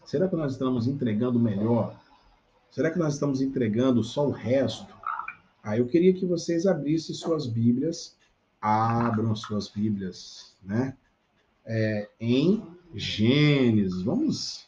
[0.05, 1.95] Será que nós estamos entregando o melhor?
[2.71, 4.93] Será que nós estamos entregando só o resto?
[5.63, 8.15] Aí eu queria que vocês abrissem suas Bíblias,
[8.61, 10.95] abram suas Bíblias, né?
[11.65, 14.01] É, em Gênesis.
[14.03, 14.67] Vamos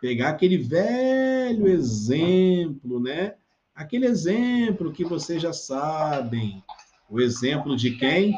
[0.00, 3.34] pegar aquele velho exemplo, né?
[3.74, 6.62] Aquele exemplo que vocês já sabem.
[7.08, 8.36] O exemplo de quem?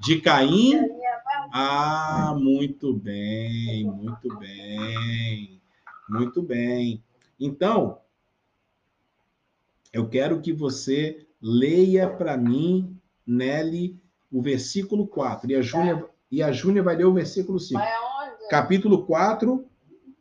[0.00, 0.74] De Caim.
[1.52, 5.60] Ah, muito bem, muito bem,
[6.08, 7.02] muito bem.
[7.40, 7.98] Então,
[9.92, 15.50] eu quero que você leia para mim, Nelly, o versículo 4.
[15.50, 17.80] E a Júnia, e a Júnia vai ler o versículo 5.
[18.50, 19.66] Capítulo 4,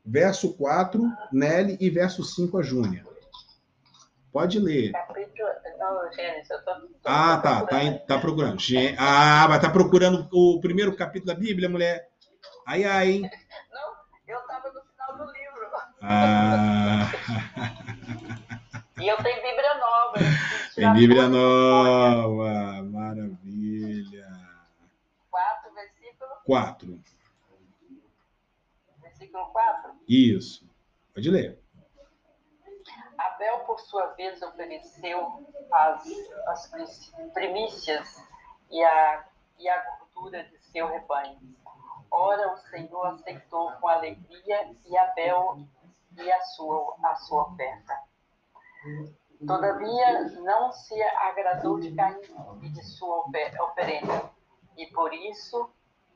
[0.06, 1.01] verso 4,
[1.32, 3.06] Nelly, e verso 5, a Júnia.
[4.32, 4.91] Pode ler.
[4.91, 5.47] Capítulo...
[5.80, 7.77] Não, Gênesis, eu tô, tô ah, tá, tá,
[8.08, 8.58] tá procurando.
[8.97, 12.10] Ah, mas tá procurando o primeiro capítulo da Bíblia, mulher?
[12.65, 13.21] Ai, ai, hein?
[13.71, 15.69] Não, eu tava no final do livro.
[16.01, 17.12] Ah...
[18.99, 20.17] E eu tenho Bíblia nova.
[20.75, 24.27] Tem Bíblia nova, maravilha.
[25.29, 26.31] Quatro, versículo?
[26.43, 27.03] Quatro.
[28.99, 29.91] Versículo quatro?
[30.07, 30.67] Isso.
[31.13, 31.60] Pode ler.
[33.17, 36.03] Abel, por sua vez, ofereceu as,
[36.47, 36.71] as
[37.33, 38.23] primícias
[38.71, 39.25] e a,
[39.60, 41.39] e a gordura de seu rebanho.
[42.10, 45.67] Ora, o Senhor aceitou com alegria e Abel
[46.17, 48.07] e a sua, a sua oferta.
[49.45, 52.19] Todavia, não se agradou de Caim
[52.63, 53.26] e de sua
[53.62, 54.32] oferenda.
[54.76, 55.69] E por isso,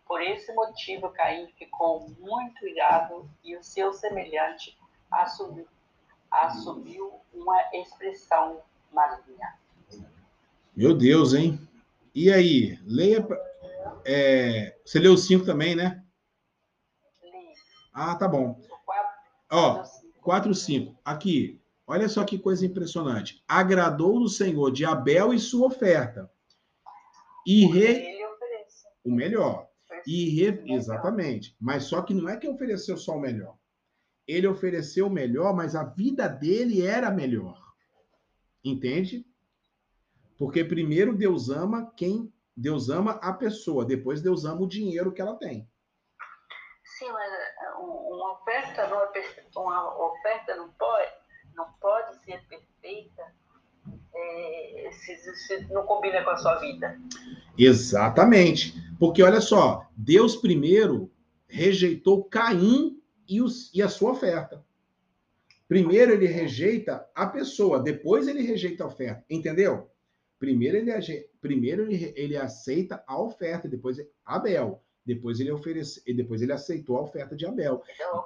[0.07, 4.77] por esse motivo, Caim ficou muito irado e o seu semelhante
[5.12, 5.67] assumiu,
[6.31, 9.60] assumiu uma expressão maligna.
[10.75, 11.60] Meu Deus, hein?
[12.15, 13.25] E aí, leia.
[14.03, 16.03] É, você leu cinco também, né?
[17.21, 17.53] Li.
[17.93, 18.60] Ah, tá bom.
[19.51, 19.84] Ó,
[20.21, 20.97] 4, 5.
[21.03, 21.61] Aqui,
[21.91, 23.43] Olha só que coisa impressionante.
[23.45, 26.32] Agradou no Senhor de Abel e sua oferta.
[27.45, 28.17] E re...
[29.04, 29.67] o melhor.
[30.08, 30.63] E re...
[30.73, 31.54] Exatamente.
[31.60, 33.58] Mas só que não é que ofereceu só o melhor.
[34.25, 37.62] Ele ofereceu o melhor, mas a vida dele era melhor.
[38.63, 39.27] Entende?
[40.38, 45.21] Porque primeiro Deus ama quem Deus ama a pessoa, depois Deus ama o dinheiro que
[45.21, 45.69] ela tem.
[46.86, 51.20] Sim, mas eh, uma oferta não, é uma oferta não pode
[51.55, 53.23] não pode ser perfeita
[54.13, 56.99] é, se, se não combina com a sua vida.
[57.57, 58.73] Exatamente.
[58.99, 61.11] Porque olha só, Deus primeiro
[61.47, 64.63] rejeitou Caim e, os, e a sua oferta.
[65.67, 69.23] Primeiro ele rejeita a pessoa, depois ele rejeita a oferta.
[69.29, 69.89] Entendeu?
[70.37, 70.91] Primeiro ele,
[71.39, 74.83] primeiro ele, ele aceita a oferta, depois Abel.
[75.05, 77.81] Depois ele oferece, depois ele aceitou a oferta de Abel.
[77.95, 78.25] Então,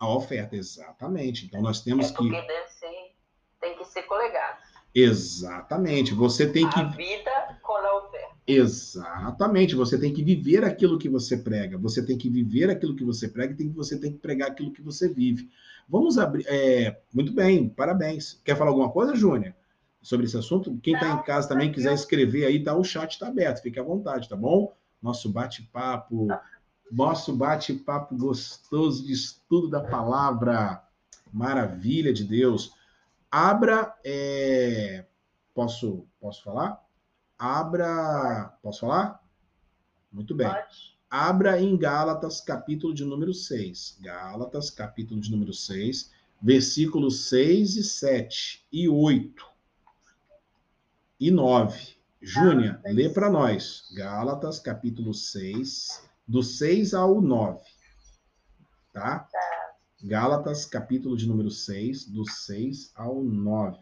[0.00, 0.56] a oferta.
[0.56, 1.46] A exatamente.
[1.46, 2.68] Então nós temos é porque que.
[2.78, 3.14] Ser,
[3.60, 4.58] tem que ser colegado.
[4.94, 6.14] Exatamente.
[6.14, 6.80] Você tem que.
[6.80, 8.34] A vida com a oferta.
[8.46, 9.76] Exatamente.
[9.76, 11.76] Você tem que viver aquilo que você prega.
[11.78, 14.72] Você tem que viver aquilo que você prega e tem, você tem que pregar aquilo
[14.72, 15.48] que você vive.
[15.86, 16.46] Vamos abrir.
[16.48, 18.40] É, muito bem, parabéns.
[18.44, 19.54] Quer falar alguma coisa, Júnior?
[20.00, 20.78] Sobre esse assunto?
[20.82, 22.74] Quem está em casa também quiser escrever aí, tá?
[22.74, 24.74] O chat está aberto, fique à vontade, tá bom?
[25.02, 26.26] Nosso bate-papo.
[26.26, 26.42] Tá
[26.90, 30.82] nosso bate-papo gostoso de estudo da palavra.
[31.32, 32.74] Maravilha de Deus.
[33.30, 33.94] Abra.
[34.04, 35.04] É...
[35.54, 36.84] Posso, posso falar?
[37.38, 38.52] Abra.
[38.62, 39.22] Posso falar?
[40.12, 40.48] Muito bem.
[40.48, 40.98] Pode.
[41.08, 43.98] Abra em Gálatas, capítulo de número 6.
[44.00, 49.44] Gálatas, capítulo de número 6, versículos 6 e 7 e 8
[51.18, 51.96] e 9.
[52.22, 53.88] Júnia, lê para nós.
[53.92, 57.60] Gálatas, capítulo 6, do 6 ao 9.
[58.92, 59.20] Tá?
[59.20, 59.74] tá?
[60.02, 63.78] Gálatas, capítulo de número 6, do 6 ao 9.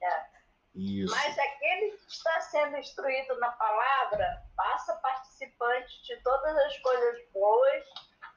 [0.00, 0.30] Tá.
[0.74, 1.14] Isso.
[1.14, 7.84] Mas aquele que está sendo instruído na palavra, passa participante de todas as coisas boas,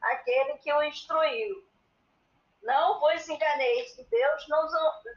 [0.01, 1.67] aquele que o instruiu.
[2.63, 4.67] Não vos enganeis, que Deus não,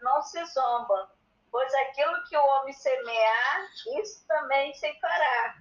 [0.02, 1.10] não se zomba,
[1.50, 5.56] pois aquilo que o homem semear, isso também se fará.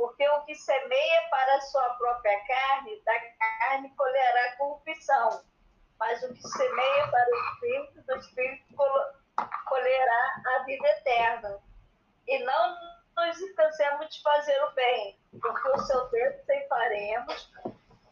[0.00, 5.42] Porque o que semeia para a sua própria carne, da carne colherá corrupção.
[5.98, 8.64] mas o que semeia para o Espírito, do Espírito
[9.66, 11.58] colherá a vida eterna.
[12.26, 12.76] E não
[13.14, 17.52] nos cansemos de fazer o bem, porque o seu tempo ceifaremos,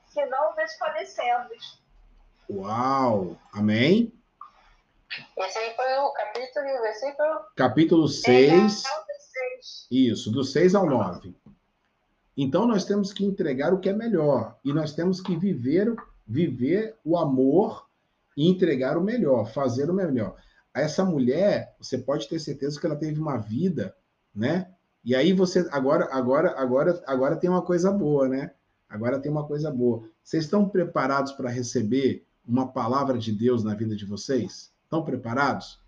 [0.08, 1.82] se não desfalecemos.
[2.50, 3.34] Uau!
[3.54, 4.12] Amém?
[5.38, 7.40] Esse aí foi o capítulo e o versículo?
[7.56, 8.84] Capítulo 6.
[9.90, 11.34] Isso, do 6 ao 9.
[12.40, 15.92] Então nós temos que entregar o que é melhor e nós temos que viver
[16.24, 17.88] viver o amor
[18.36, 20.36] e entregar o melhor, fazer o melhor.
[20.72, 23.92] Essa mulher, você pode ter certeza que ela teve uma vida,
[24.32, 24.70] né?
[25.04, 28.52] E aí você agora agora agora agora tem uma coisa boa, né?
[28.88, 30.08] Agora tem uma coisa boa.
[30.22, 34.70] Vocês estão preparados para receber uma palavra de Deus na vida de vocês?
[34.84, 35.80] Estão preparados?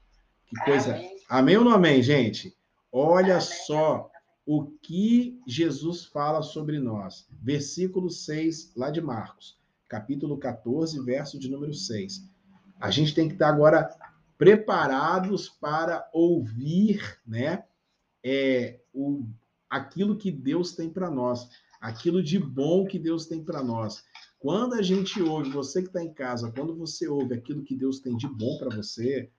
[0.47, 0.95] Que coisa.
[0.95, 2.57] Amém, amém ou não amém, gente?
[2.91, 3.47] Olha amém.
[3.47, 4.11] só
[4.47, 7.27] o que Jesus fala sobre nós.
[7.43, 12.29] Versículo 6, lá de Marcos, capítulo 14, verso de número 6.
[12.81, 13.95] A gente tem que estar agora
[14.39, 17.65] preparados para ouvir, né?
[18.25, 19.27] É, o,
[19.69, 21.49] aquilo que Deus tem para nós,
[21.81, 24.03] aquilo de bom que Deus tem para nós.
[24.39, 28.01] Quando a gente ouve, você que está em casa, quando você ouve aquilo que Deus
[28.01, 29.31] tem de bom para você,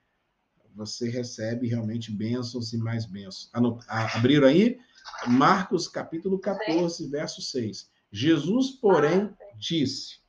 [0.74, 3.50] você recebe realmente bênçãos e mais bênçãos.
[3.88, 4.78] Abriram aí?
[5.26, 7.90] Marcos capítulo 14, verso 6.
[8.10, 10.20] Jesus, porém, disse: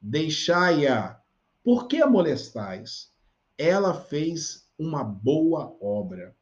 [0.00, 1.20] Deixai-a,
[1.62, 3.12] por que a molestais?
[3.56, 6.36] Ela fez uma boa obra.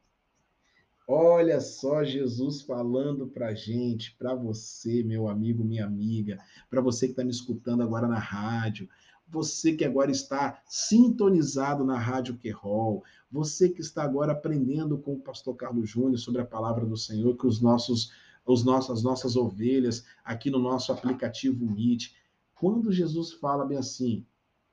[1.07, 7.11] Olha só Jesus falando para gente, para você, meu amigo, minha amiga, para você que
[7.11, 8.89] está me escutando agora na rádio,
[9.27, 15.19] você que agora está sintonizado na Rádio Querol, você que está agora aprendendo com o
[15.19, 18.11] pastor Carlos Júnior sobre a palavra do Senhor, que os nossos,
[18.45, 22.13] os nossos, as nossas ovelhas aqui no nosso aplicativo Meet,
[22.55, 24.25] quando Jesus fala bem assim,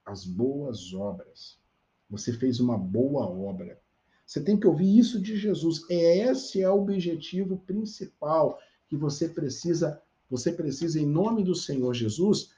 [0.04, 1.58] as boas obras,
[2.08, 3.80] você fez uma boa obra,
[4.26, 5.84] você tem que ouvir isso de Jesus.
[5.90, 12.50] Esse é o objetivo principal que você precisa, você precisa em nome do Senhor Jesus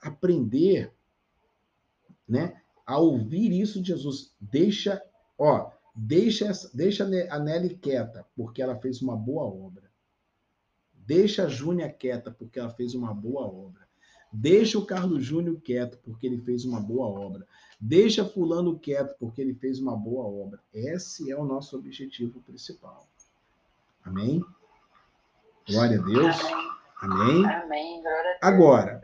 [0.00, 0.92] aprender,
[2.28, 4.34] né, a ouvir isso Jesus.
[4.40, 5.02] Deixa,
[5.38, 9.90] ó, deixa deixa a Nelly quieta, porque ela fez uma boa obra.
[10.92, 13.84] Deixa a Júnia quieta, porque ela fez uma boa obra.
[14.36, 17.46] Deixa o Carlos Júnior quieto, porque ele fez uma boa obra.
[17.80, 20.58] Deixa fulano quieto, porque ele fez uma boa obra.
[20.72, 23.06] Esse é o nosso objetivo principal.
[24.02, 24.44] Amém?
[25.68, 26.36] Glória a Deus.
[27.00, 27.46] Amém.
[27.46, 28.02] Amém.
[28.02, 28.38] Glória a Deus.
[28.42, 29.00] Agora,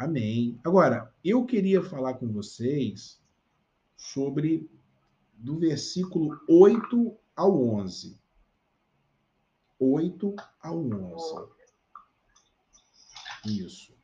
[0.00, 0.58] amém.
[0.64, 3.20] Agora, eu queria falar com vocês
[3.96, 4.68] sobre
[5.34, 8.18] do versículo 8 ao 11.
[9.78, 11.48] 8 ao 11.
[13.46, 13.94] Isso.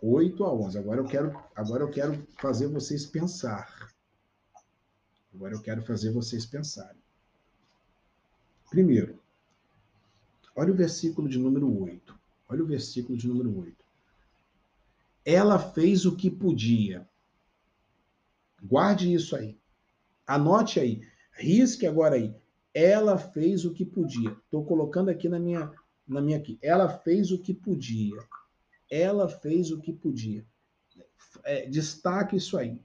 [0.00, 0.78] 8 a 11.
[0.78, 3.92] Agora eu quero, agora eu quero fazer vocês pensar.
[5.34, 7.02] Agora eu quero fazer vocês pensarem.
[8.70, 9.20] Primeiro,
[10.54, 12.18] olha o versículo de número 8.
[12.48, 13.87] Olha o versículo de número 8.
[15.28, 17.06] Ela fez o que podia.
[18.62, 19.58] Guarde isso aí.
[20.26, 21.02] Anote aí.
[21.32, 22.34] Risque agora aí.
[22.72, 24.30] Ela fez o que podia.
[24.30, 25.70] Estou colocando aqui na minha,
[26.06, 26.58] na minha aqui.
[26.62, 28.18] Ela fez o que podia
[28.90, 30.44] ela fez o que podia.
[31.44, 32.80] É, destaque isso aí.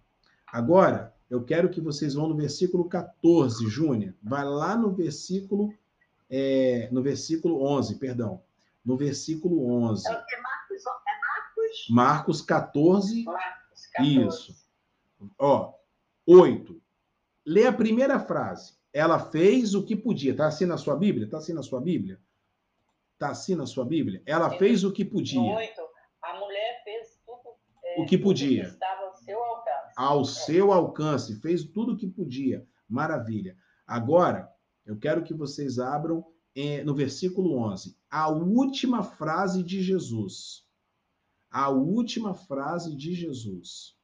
[0.48, 4.14] Agora, eu quero que vocês vão no versículo 14, Júnior.
[4.22, 5.74] Vai lá no versículo,
[6.30, 8.42] é, no versículo 11, perdão.
[8.86, 10.08] No versículo 11.
[10.08, 10.53] É o que?
[11.90, 12.42] Marcos, é Marcos?
[12.42, 13.24] Marcos 14.
[13.24, 14.28] Marcos 14.
[14.28, 14.56] Isso.
[15.40, 15.74] Ó,
[16.28, 16.82] 8.
[17.46, 18.74] Lê a primeira frase.
[18.92, 20.36] Ela fez o que podia.
[20.36, 21.30] Tá assim na sua Bíblia?
[21.30, 22.20] Tá assim na sua Bíblia?
[23.18, 24.22] Tá assim na sua Bíblia?
[24.26, 25.42] Ela fez o que podia.
[25.42, 25.84] 8
[27.98, 28.64] o que podia.
[28.64, 29.94] Estava ao seu alcance.
[29.96, 30.26] Ao é.
[30.26, 32.66] seu alcance, fez tudo o que podia.
[32.88, 33.58] Maravilha.
[33.86, 34.50] Agora,
[34.86, 40.68] eu quero que vocês abram eh, no versículo 11, a última frase de Jesus.
[41.54, 43.96] A última frase de Jesus.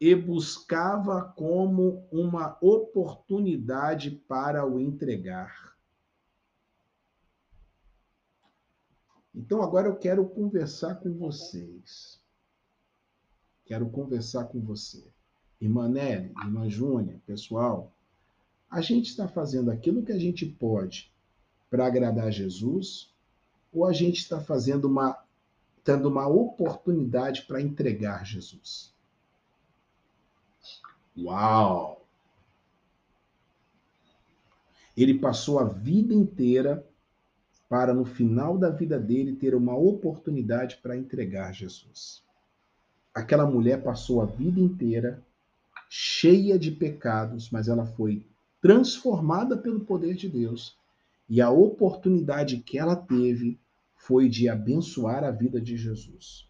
[0.00, 5.74] E buscava como uma oportunidade para o entregar.
[9.34, 12.22] Então agora eu quero conversar com vocês.
[13.64, 15.10] Quero conversar com você.
[15.60, 17.92] Irmã Nelly, irmã Júnia, pessoal,
[18.70, 21.12] a gente está fazendo aquilo que a gente pode
[21.68, 23.12] para agradar Jesus
[23.72, 25.23] ou a gente está fazendo uma
[25.84, 28.92] tendo uma oportunidade para entregar Jesus?
[31.16, 32.04] Uau!
[34.96, 36.84] Ele passou a vida inteira
[37.68, 42.22] para no final da vida dele ter uma oportunidade para entregar Jesus.
[43.12, 45.22] aquela mulher passou a vida inteira
[45.88, 48.26] cheia de pecados, mas ela foi
[48.60, 50.76] transformada pelo poder de Deus.
[51.28, 53.60] E a oportunidade que ela teve
[54.06, 56.46] foi de abençoar a vida de Jesus.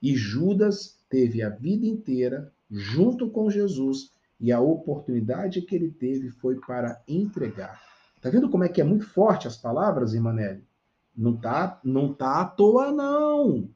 [0.00, 6.30] E Judas teve a vida inteira junto com Jesus e a oportunidade que ele teve
[6.30, 7.82] foi para entregar.
[8.20, 10.64] Tá vendo como é que é muito forte as palavras, Imanelli?
[11.16, 13.68] Não tá, não tá à toa não.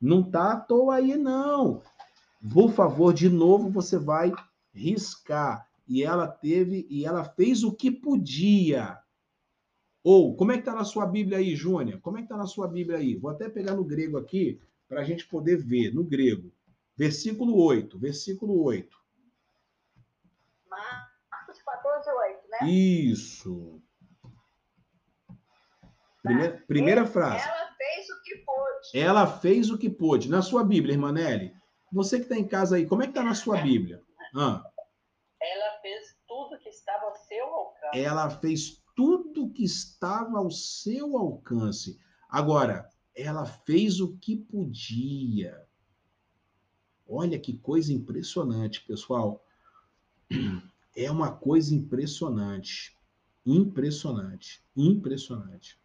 [0.00, 1.82] Não tá à toa aí não.
[2.52, 4.32] Por favor, de novo você vai
[4.72, 5.66] riscar.
[5.86, 8.99] E ela teve e ela fez o que podia.
[10.02, 12.00] Ou, como é que está na sua Bíblia aí, Júnior?
[12.00, 13.16] Como é que está na sua Bíblia aí?
[13.16, 16.52] Vou até pegar no grego aqui para a gente poder ver, no grego.
[16.96, 18.98] Versículo 8, versículo 8.
[20.68, 22.70] Marcos 14, 8, né?
[22.70, 23.82] Isso.
[26.22, 27.44] Primeira, primeira frase.
[27.48, 28.90] Ela fez o que pôde.
[28.94, 30.28] Ela fez o que pôde.
[30.28, 31.54] Na sua Bíblia, irmã Nelly,
[31.92, 34.02] você que está em casa aí, como é que está na sua Bíblia?
[34.34, 34.62] Ah.
[35.42, 37.98] Ela fez tudo que estava ao seu alcance.
[37.98, 38.79] Ela fez
[39.40, 41.98] tudo que estava ao seu alcance.
[42.28, 45.66] Agora, ela fez o que podia.
[47.08, 49.44] Olha que coisa impressionante, pessoal.
[50.94, 52.96] É uma coisa impressionante.
[53.46, 54.62] Impressionante.
[54.76, 55.80] Impressionante.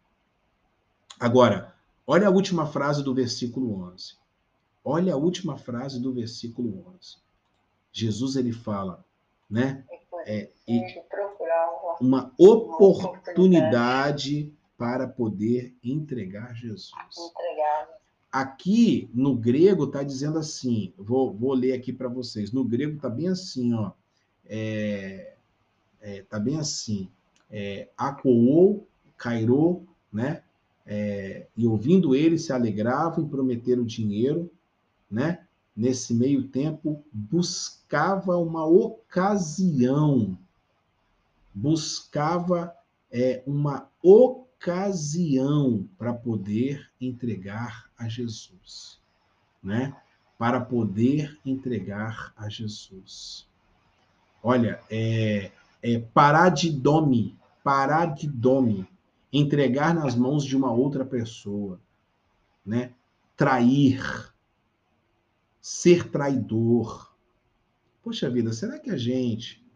[1.18, 1.74] Agora,
[2.06, 4.18] olha a última frase do versículo 11.
[4.84, 7.16] Olha a última frase do versículo 11.
[7.90, 9.04] Jesus ele fala,
[9.48, 9.84] né?
[10.26, 10.80] É, e,
[12.00, 13.15] uma oportunidade
[14.76, 16.90] para poder entregar Jesus.
[17.12, 17.88] Entregar.
[18.30, 22.52] Aqui no grego está dizendo assim, vou, vou ler aqui para vocês.
[22.52, 23.92] No grego está bem assim, ó.
[24.44, 25.34] É,
[26.00, 27.08] é, tá bem assim.
[27.50, 30.42] É, acoou, cairou, né?
[30.86, 34.50] É, e ouvindo ele se alegravam e prometeram dinheiro,
[35.10, 35.46] né?
[35.74, 40.38] Nesse meio tempo buscava uma ocasião
[41.56, 42.75] buscava
[43.10, 49.00] é, uma ocasião para poder entregar a Jesus,
[49.62, 49.96] né?
[50.38, 53.48] Para poder entregar a Jesus.
[54.42, 55.50] Olha, é,
[55.82, 58.88] é parar de dome, parar de dome,
[59.32, 61.80] entregar nas mãos de uma outra pessoa,
[62.64, 62.92] né?
[63.36, 64.32] Trair,
[65.60, 67.14] ser traidor.
[68.02, 69.66] Poxa vida, será que a gente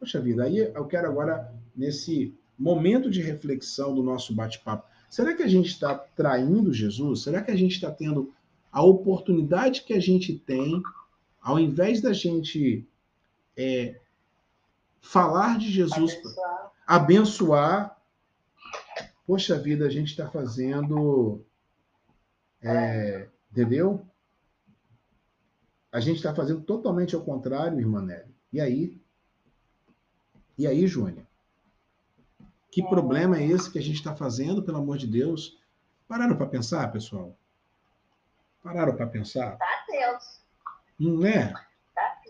[0.00, 5.42] Poxa vida, aí eu quero agora, nesse momento de reflexão do nosso bate-papo, será que
[5.42, 7.22] a gente está traindo Jesus?
[7.22, 8.32] Será que a gente está tendo
[8.70, 10.82] a oportunidade que a gente tem,
[11.40, 12.86] ao invés da gente
[13.56, 13.98] é,
[15.00, 16.72] falar de Jesus, abençoar.
[16.86, 18.02] abençoar,
[19.26, 21.44] poxa vida, a gente está fazendo.
[22.62, 24.06] É, entendeu?
[25.90, 28.34] A gente está fazendo totalmente ao contrário, irmã Nelly.
[28.52, 29.00] E aí?
[30.56, 31.26] E aí, Júnior?
[32.70, 35.58] Que problema é esse que a gente está fazendo, pelo amor de Deus?
[36.06, 37.36] Pararam para pensar, pessoal?
[38.62, 39.56] Pararam para pensar?
[39.56, 40.40] Tá Deus.
[40.98, 41.52] Não é?
[41.94, 42.20] Tá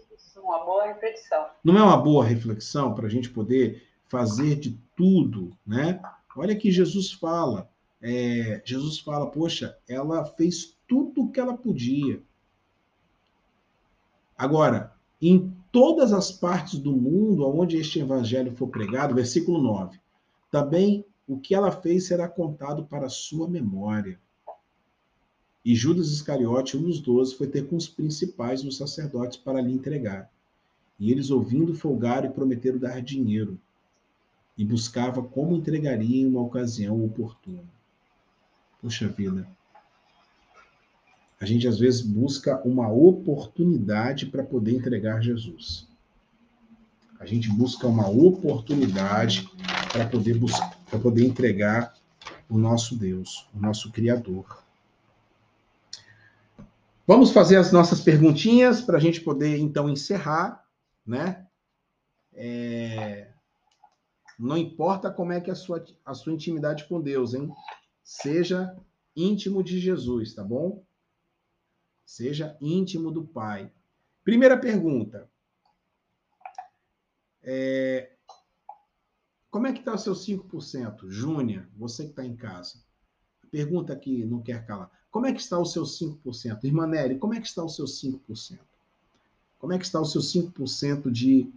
[0.40, 1.46] uma boa reflexão.
[1.62, 6.00] Não é uma boa reflexão para a gente poder fazer de tudo, né?
[6.36, 7.70] Olha que Jesus fala.
[8.02, 12.22] É, Jesus fala, poxa, ela fez tudo o que ela podia.
[14.36, 20.00] Agora, em todas as partes do mundo onde este evangelho for pregado, versículo 9.
[20.50, 24.18] Também o que ela fez será contado para sua memória.
[25.64, 29.72] E Judas Iscariote, um dos doze, foi ter com os principais dos sacerdotes para lhe
[29.72, 30.30] entregar.
[30.98, 33.60] E eles, ouvindo, folgaram e prometeram dar dinheiro.
[34.56, 37.62] E buscava como entregaria em uma ocasião oportuna.
[38.80, 39.46] Puxa vida.
[41.40, 45.88] A gente às vezes busca uma oportunidade para poder entregar Jesus.
[47.18, 49.48] A gente busca uma oportunidade
[49.92, 51.94] para poder buscar, para poder entregar
[52.48, 54.62] o nosso Deus, o nosso Criador.
[57.06, 60.64] Vamos fazer as nossas perguntinhas para a gente poder então encerrar,
[61.04, 61.46] né?
[62.32, 63.28] É...
[64.38, 67.52] Não importa como é que é a sua, a sua intimidade com Deus, hein?
[68.02, 68.76] Seja
[69.14, 70.84] íntimo de Jesus, tá bom?
[72.06, 73.70] Seja íntimo do Pai.
[74.24, 75.28] Primeira pergunta.
[77.42, 78.12] É,
[79.50, 81.08] como é que está o seu 5%?
[81.08, 82.78] Júnior, você que está em casa.
[83.50, 84.90] Pergunta que não quer calar.
[85.10, 86.62] Como é que está o seu 5%?
[86.62, 88.60] Irmã Nery, como é que está o seu 5%?
[89.58, 91.52] Como é que está o seu 5% de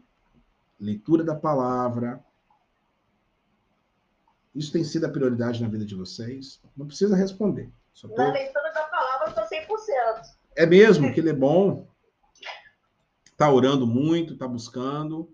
[0.80, 2.24] leitura da palavra?
[4.56, 6.60] Isso tem sido a prioridade na vida de vocês?
[6.76, 7.72] Não precisa responder.
[8.02, 8.08] Tô...
[8.08, 10.36] Na leitura da palavra, eu estou 100%.
[10.56, 11.88] É mesmo que ele é bom.
[13.26, 15.32] Está orando muito, está buscando.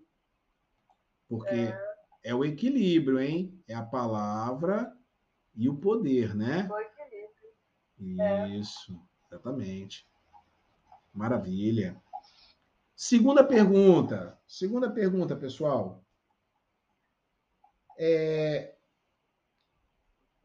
[1.27, 1.88] Porque é.
[2.29, 2.35] É.
[2.35, 3.61] o equilíbrio, hein?
[3.67, 4.95] É a palavra
[5.55, 6.67] e o poder, né?
[6.69, 8.21] O equilíbrio.
[8.21, 8.49] É.
[8.49, 9.35] Isso, é.
[9.35, 10.07] exatamente.
[11.13, 12.01] Maravilha.
[12.95, 14.37] Segunda pergunta.
[14.47, 16.03] Segunda pergunta, pessoal.
[17.97, 18.75] É...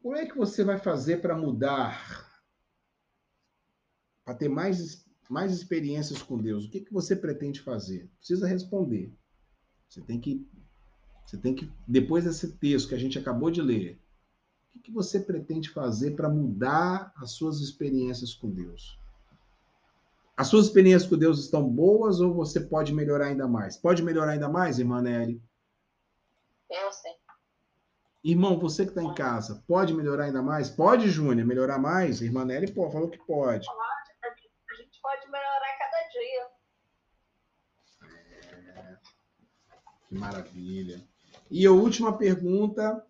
[0.01, 2.29] Como é que você vai fazer para mudar?
[4.23, 6.65] Para ter mais, mais experiências com Deus?
[6.65, 8.09] O que, que você pretende fazer?
[8.17, 9.13] Precisa responder.
[9.89, 10.47] Você tem que.
[11.25, 11.71] Você tem que.
[11.87, 13.99] Depois desse texto que a gente acabou de ler,
[14.75, 18.99] o que, você pretende fazer para mudar as suas experiências com Deus?
[20.37, 23.77] As suas experiências com Deus estão boas ou você pode melhorar ainda mais?
[23.77, 25.41] Pode melhorar ainda mais, irmã Nelly?
[26.69, 27.15] Eu sim.
[28.23, 30.69] Irmão, você que está em casa, pode melhorar ainda mais?
[30.69, 32.21] Pode, Júnior, melhorar mais?
[32.21, 33.65] Irmã Nelly pô, falou que pode.
[33.65, 36.47] Pode, a gente pode melhorar cada dia.
[38.75, 38.97] É,
[40.09, 41.14] que maravilha.
[41.49, 43.05] E a última pergunta,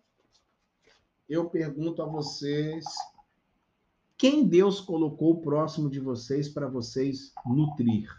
[1.28, 2.84] eu pergunto a vocês
[4.18, 8.10] quem Deus colocou próximo de vocês para vocês nutrir?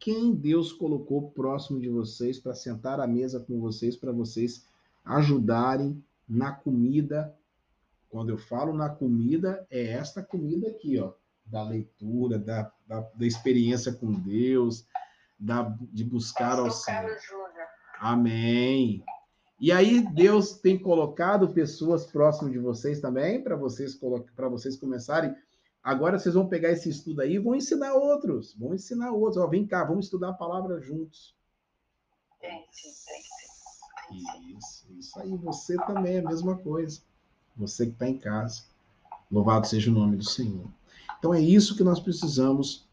[0.00, 4.66] Quem Deus colocou próximo de vocês para sentar à mesa com vocês, para vocês
[5.04, 7.36] ajudarem na comida?
[8.08, 11.12] Quando eu falo na comida, é esta comida aqui, ó,
[11.44, 14.86] da leitura, da, da, da experiência com Deus,
[15.38, 17.16] da, de buscar ao Senhor.
[17.98, 19.02] Amém.
[19.58, 23.98] E aí Deus tem colocado pessoas próximas de vocês também para vocês
[24.34, 25.34] para vocês começarem.
[25.82, 29.42] Agora vocês vão pegar esse estudo aí e vão ensinar outros, vão ensinar outros.
[29.42, 31.34] Ó, vem cá, vamos estudar a palavra juntos.
[32.40, 34.56] Tem sim, tem sim.
[34.56, 35.36] Isso, isso aí.
[35.38, 37.00] Você também é a mesma coisa.
[37.56, 38.64] Você que está em casa.
[39.30, 40.66] Louvado seja o nome do Senhor.
[41.18, 42.86] Então é isso que nós precisamos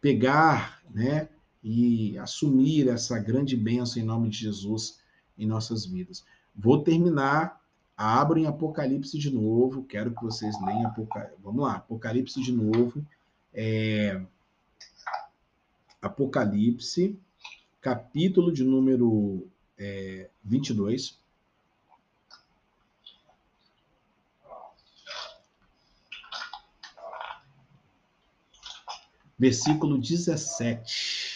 [0.00, 1.28] pegar, né?
[1.68, 5.00] E assumir essa grande bênção em nome de Jesus
[5.36, 6.24] em nossas vidas.
[6.54, 7.60] Vou terminar.
[7.96, 9.82] Abro em Apocalipse de novo.
[9.82, 11.42] Quero que vocês leiam Apocalipse.
[11.42, 13.04] Vamos lá, Apocalipse de novo.
[13.52, 14.22] É...
[16.00, 17.18] Apocalipse,
[17.80, 21.18] capítulo de número é, 22.
[29.36, 31.35] Versículo 17.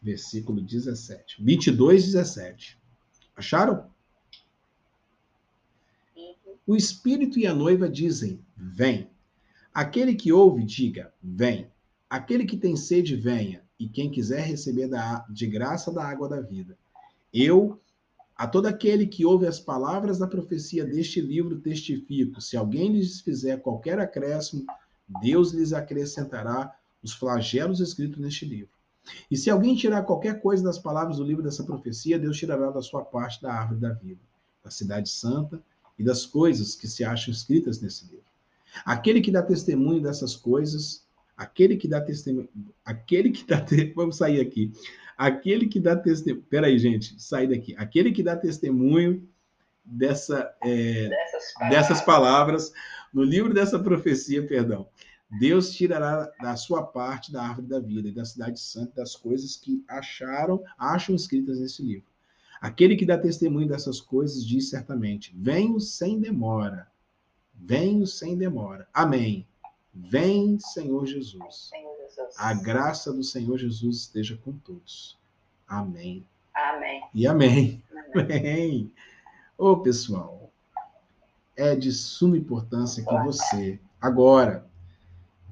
[0.00, 1.42] Versículo 17.
[1.42, 2.78] 22, 17.
[3.36, 3.90] Acharam?
[6.66, 9.10] O Espírito e a noiva dizem: Vem.
[9.72, 11.70] Aquele que ouve, diga: Vem.
[12.10, 13.62] Aquele que tem sede, venha.
[13.78, 16.76] E quem quiser receber da, de graça da água da vida.
[17.32, 17.80] Eu,
[18.36, 23.20] a todo aquele que ouve as palavras da profecia deste livro, testifico: se alguém lhes
[23.20, 24.66] fizer qualquer acréscimo,
[25.22, 28.77] Deus lhes acrescentará os flagelos escritos neste livro.
[29.30, 32.82] E se alguém tirar qualquer coisa das palavras do livro dessa profecia, Deus tirará da
[32.82, 34.20] sua parte da árvore da vida,
[34.62, 35.62] da cidade santa
[35.98, 38.24] e das coisas que se acham escritas nesse livro.
[38.84, 41.06] Aquele que dá testemunho dessas coisas,
[41.36, 42.48] aquele que dá testemunho,
[42.84, 43.92] aquele que dá, te...
[43.96, 44.72] vamos sair aqui,
[45.16, 49.26] aquele que dá testemunho, peraí gente, sair daqui, aquele que dá testemunho
[49.84, 51.08] dessa, é...
[51.08, 51.70] dessas, palavras.
[51.70, 52.72] dessas palavras
[53.12, 54.86] no livro dessa profecia, perdão,
[55.30, 59.56] Deus tirará da sua parte da árvore da vida e da cidade santa das coisas
[59.56, 62.08] que acharam, acham escritas nesse livro.
[62.60, 66.88] Aquele que dá testemunho dessas coisas diz certamente: Venho sem demora.
[67.54, 68.88] Venho sem demora.
[68.92, 69.46] Amém.
[69.92, 71.70] Vem, Senhor Jesus.
[72.36, 75.18] A graça do Senhor Jesus esteja com todos.
[75.66, 76.24] Amém.
[76.54, 77.02] Amém.
[77.14, 77.82] E amém.
[78.14, 78.92] Amém.
[79.56, 80.50] Ô, pessoal,
[81.56, 84.67] é de suma importância que você, agora,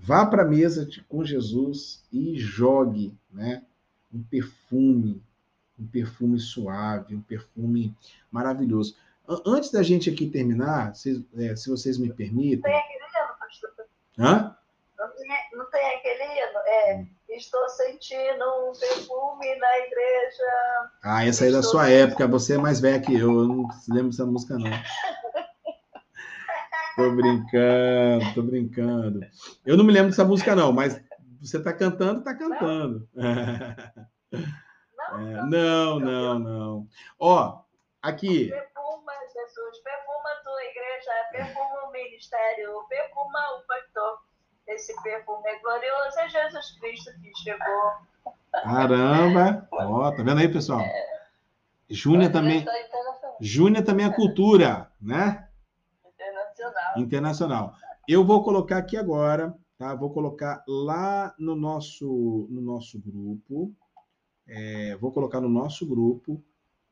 [0.06, 3.64] Vá para a mesa com Jesus e jogue né,
[4.14, 5.20] um perfume,
[5.76, 7.92] um perfume suave, um perfume
[8.30, 8.96] maravilhoso.
[9.44, 12.62] Antes da gente aqui terminar, se, é, se vocês me permitem.
[12.62, 13.70] Tem aquele hino, pastor?
[14.16, 14.56] Hã?
[14.96, 16.58] Não tem, não tem aquele hino?
[16.66, 17.08] É, hum.
[17.30, 20.90] estou sentindo um perfume na igreja.
[21.02, 23.68] Ah, essa aí é da sua época, você é mais velha que eu, eu não
[23.88, 24.70] lembro dessa música, não.
[26.96, 29.20] Tô brincando, tô brincando.
[29.66, 30.98] Eu não me lembro dessa música, não, mas
[31.40, 33.08] você tá cantando, tá cantando.
[33.14, 33.30] Não,
[35.20, 36.88] é, não, não, não.
[37.20, 37.60] Ó,
[38.02, 38.48] aqui.
[38.48, 44.18] Perfuma, Jesus, perfuma a tua igreja, perfuma o ministério, perfuma o pastor.
[44.66, 47.92] Esse perfume é glorioso, é Jesus Cristo que chegou.
[48.52, 49.68] Caramba!
[49.70, 50.80] Ó, tá vendo aí, pessoal?
[50.80, 51.20] É.
[51.88, 52.66] Júnior também.
[53.40, 55.45] Júnior também é cultura, né?
[56.66, 57.02] Internacional.
[57.02, 57.74] Internacional.
[58.08, 59.94] Eu vou colocar aqui agora, tá?
[59.94, 63.74] Vou colocar lá no nosso, no nosso grupo,
[64.46, 66.42] é, vou colocar no nosso grupo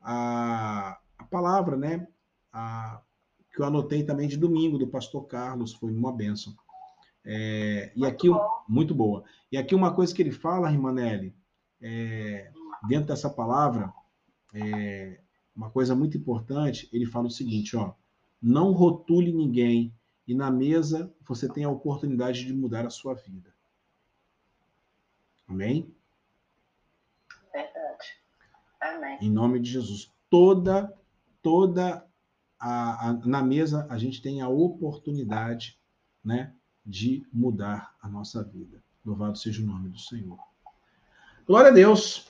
[0.01, 2.07] a, a palavra, né?
[2.51, 3.01] A,
[3.53, 6.53] que eu anotei também de domingo do pastor Carlos, foi uma benção.
[7.23, 8.47] É, e aqui, bom.
[8.67, 9.23] muito boa.
[9.51, 11.33] E aqui uma coisa que ele fala, Rimanelli,
[11.81, 12.51] é,
[12.87, 13.91] dentro dessa palavra,
[14.53, 15.19] é,
[15.55, 17.93] uma coisa muito importante, ele fala o seguinte, ó,
[18.45, 19.91] não rotule ninguém
[20.27, 23.51] e na mesa você tem a oportunidade de mudar a sua vida.
[25.47, 25.91] Amém?
[27.51, 28.21] Verdade.
[28.79, 29.17] Amém.
[29.19, 30.13] Em nome de Jesus.
[30.29, 30.95] Toda,
[31.41, 32.07] toda
[32.59, 35.79] a, a, na mesa a gente tem a oportunidade,
[36.23, 36.53] né,
[36.85, 38.79] de mudar a nossa vida.
[39.03, 40.37] Louvado seja o nome do Senhor.
[41.47, 42.27] Glória a Deus.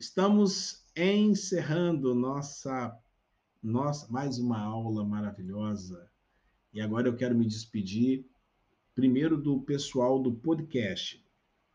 [0.00, 2.96] Estamos encerrando nossa,
[3.62, 6.08] nossa mais uma aula maravilhosa.
[6.72, 8.24] E agora eu quero me despedir
[8.94, 11.24] primeiro do pessoal do podcast.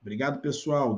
[0.01, 0.91] Obrigado, pessoal.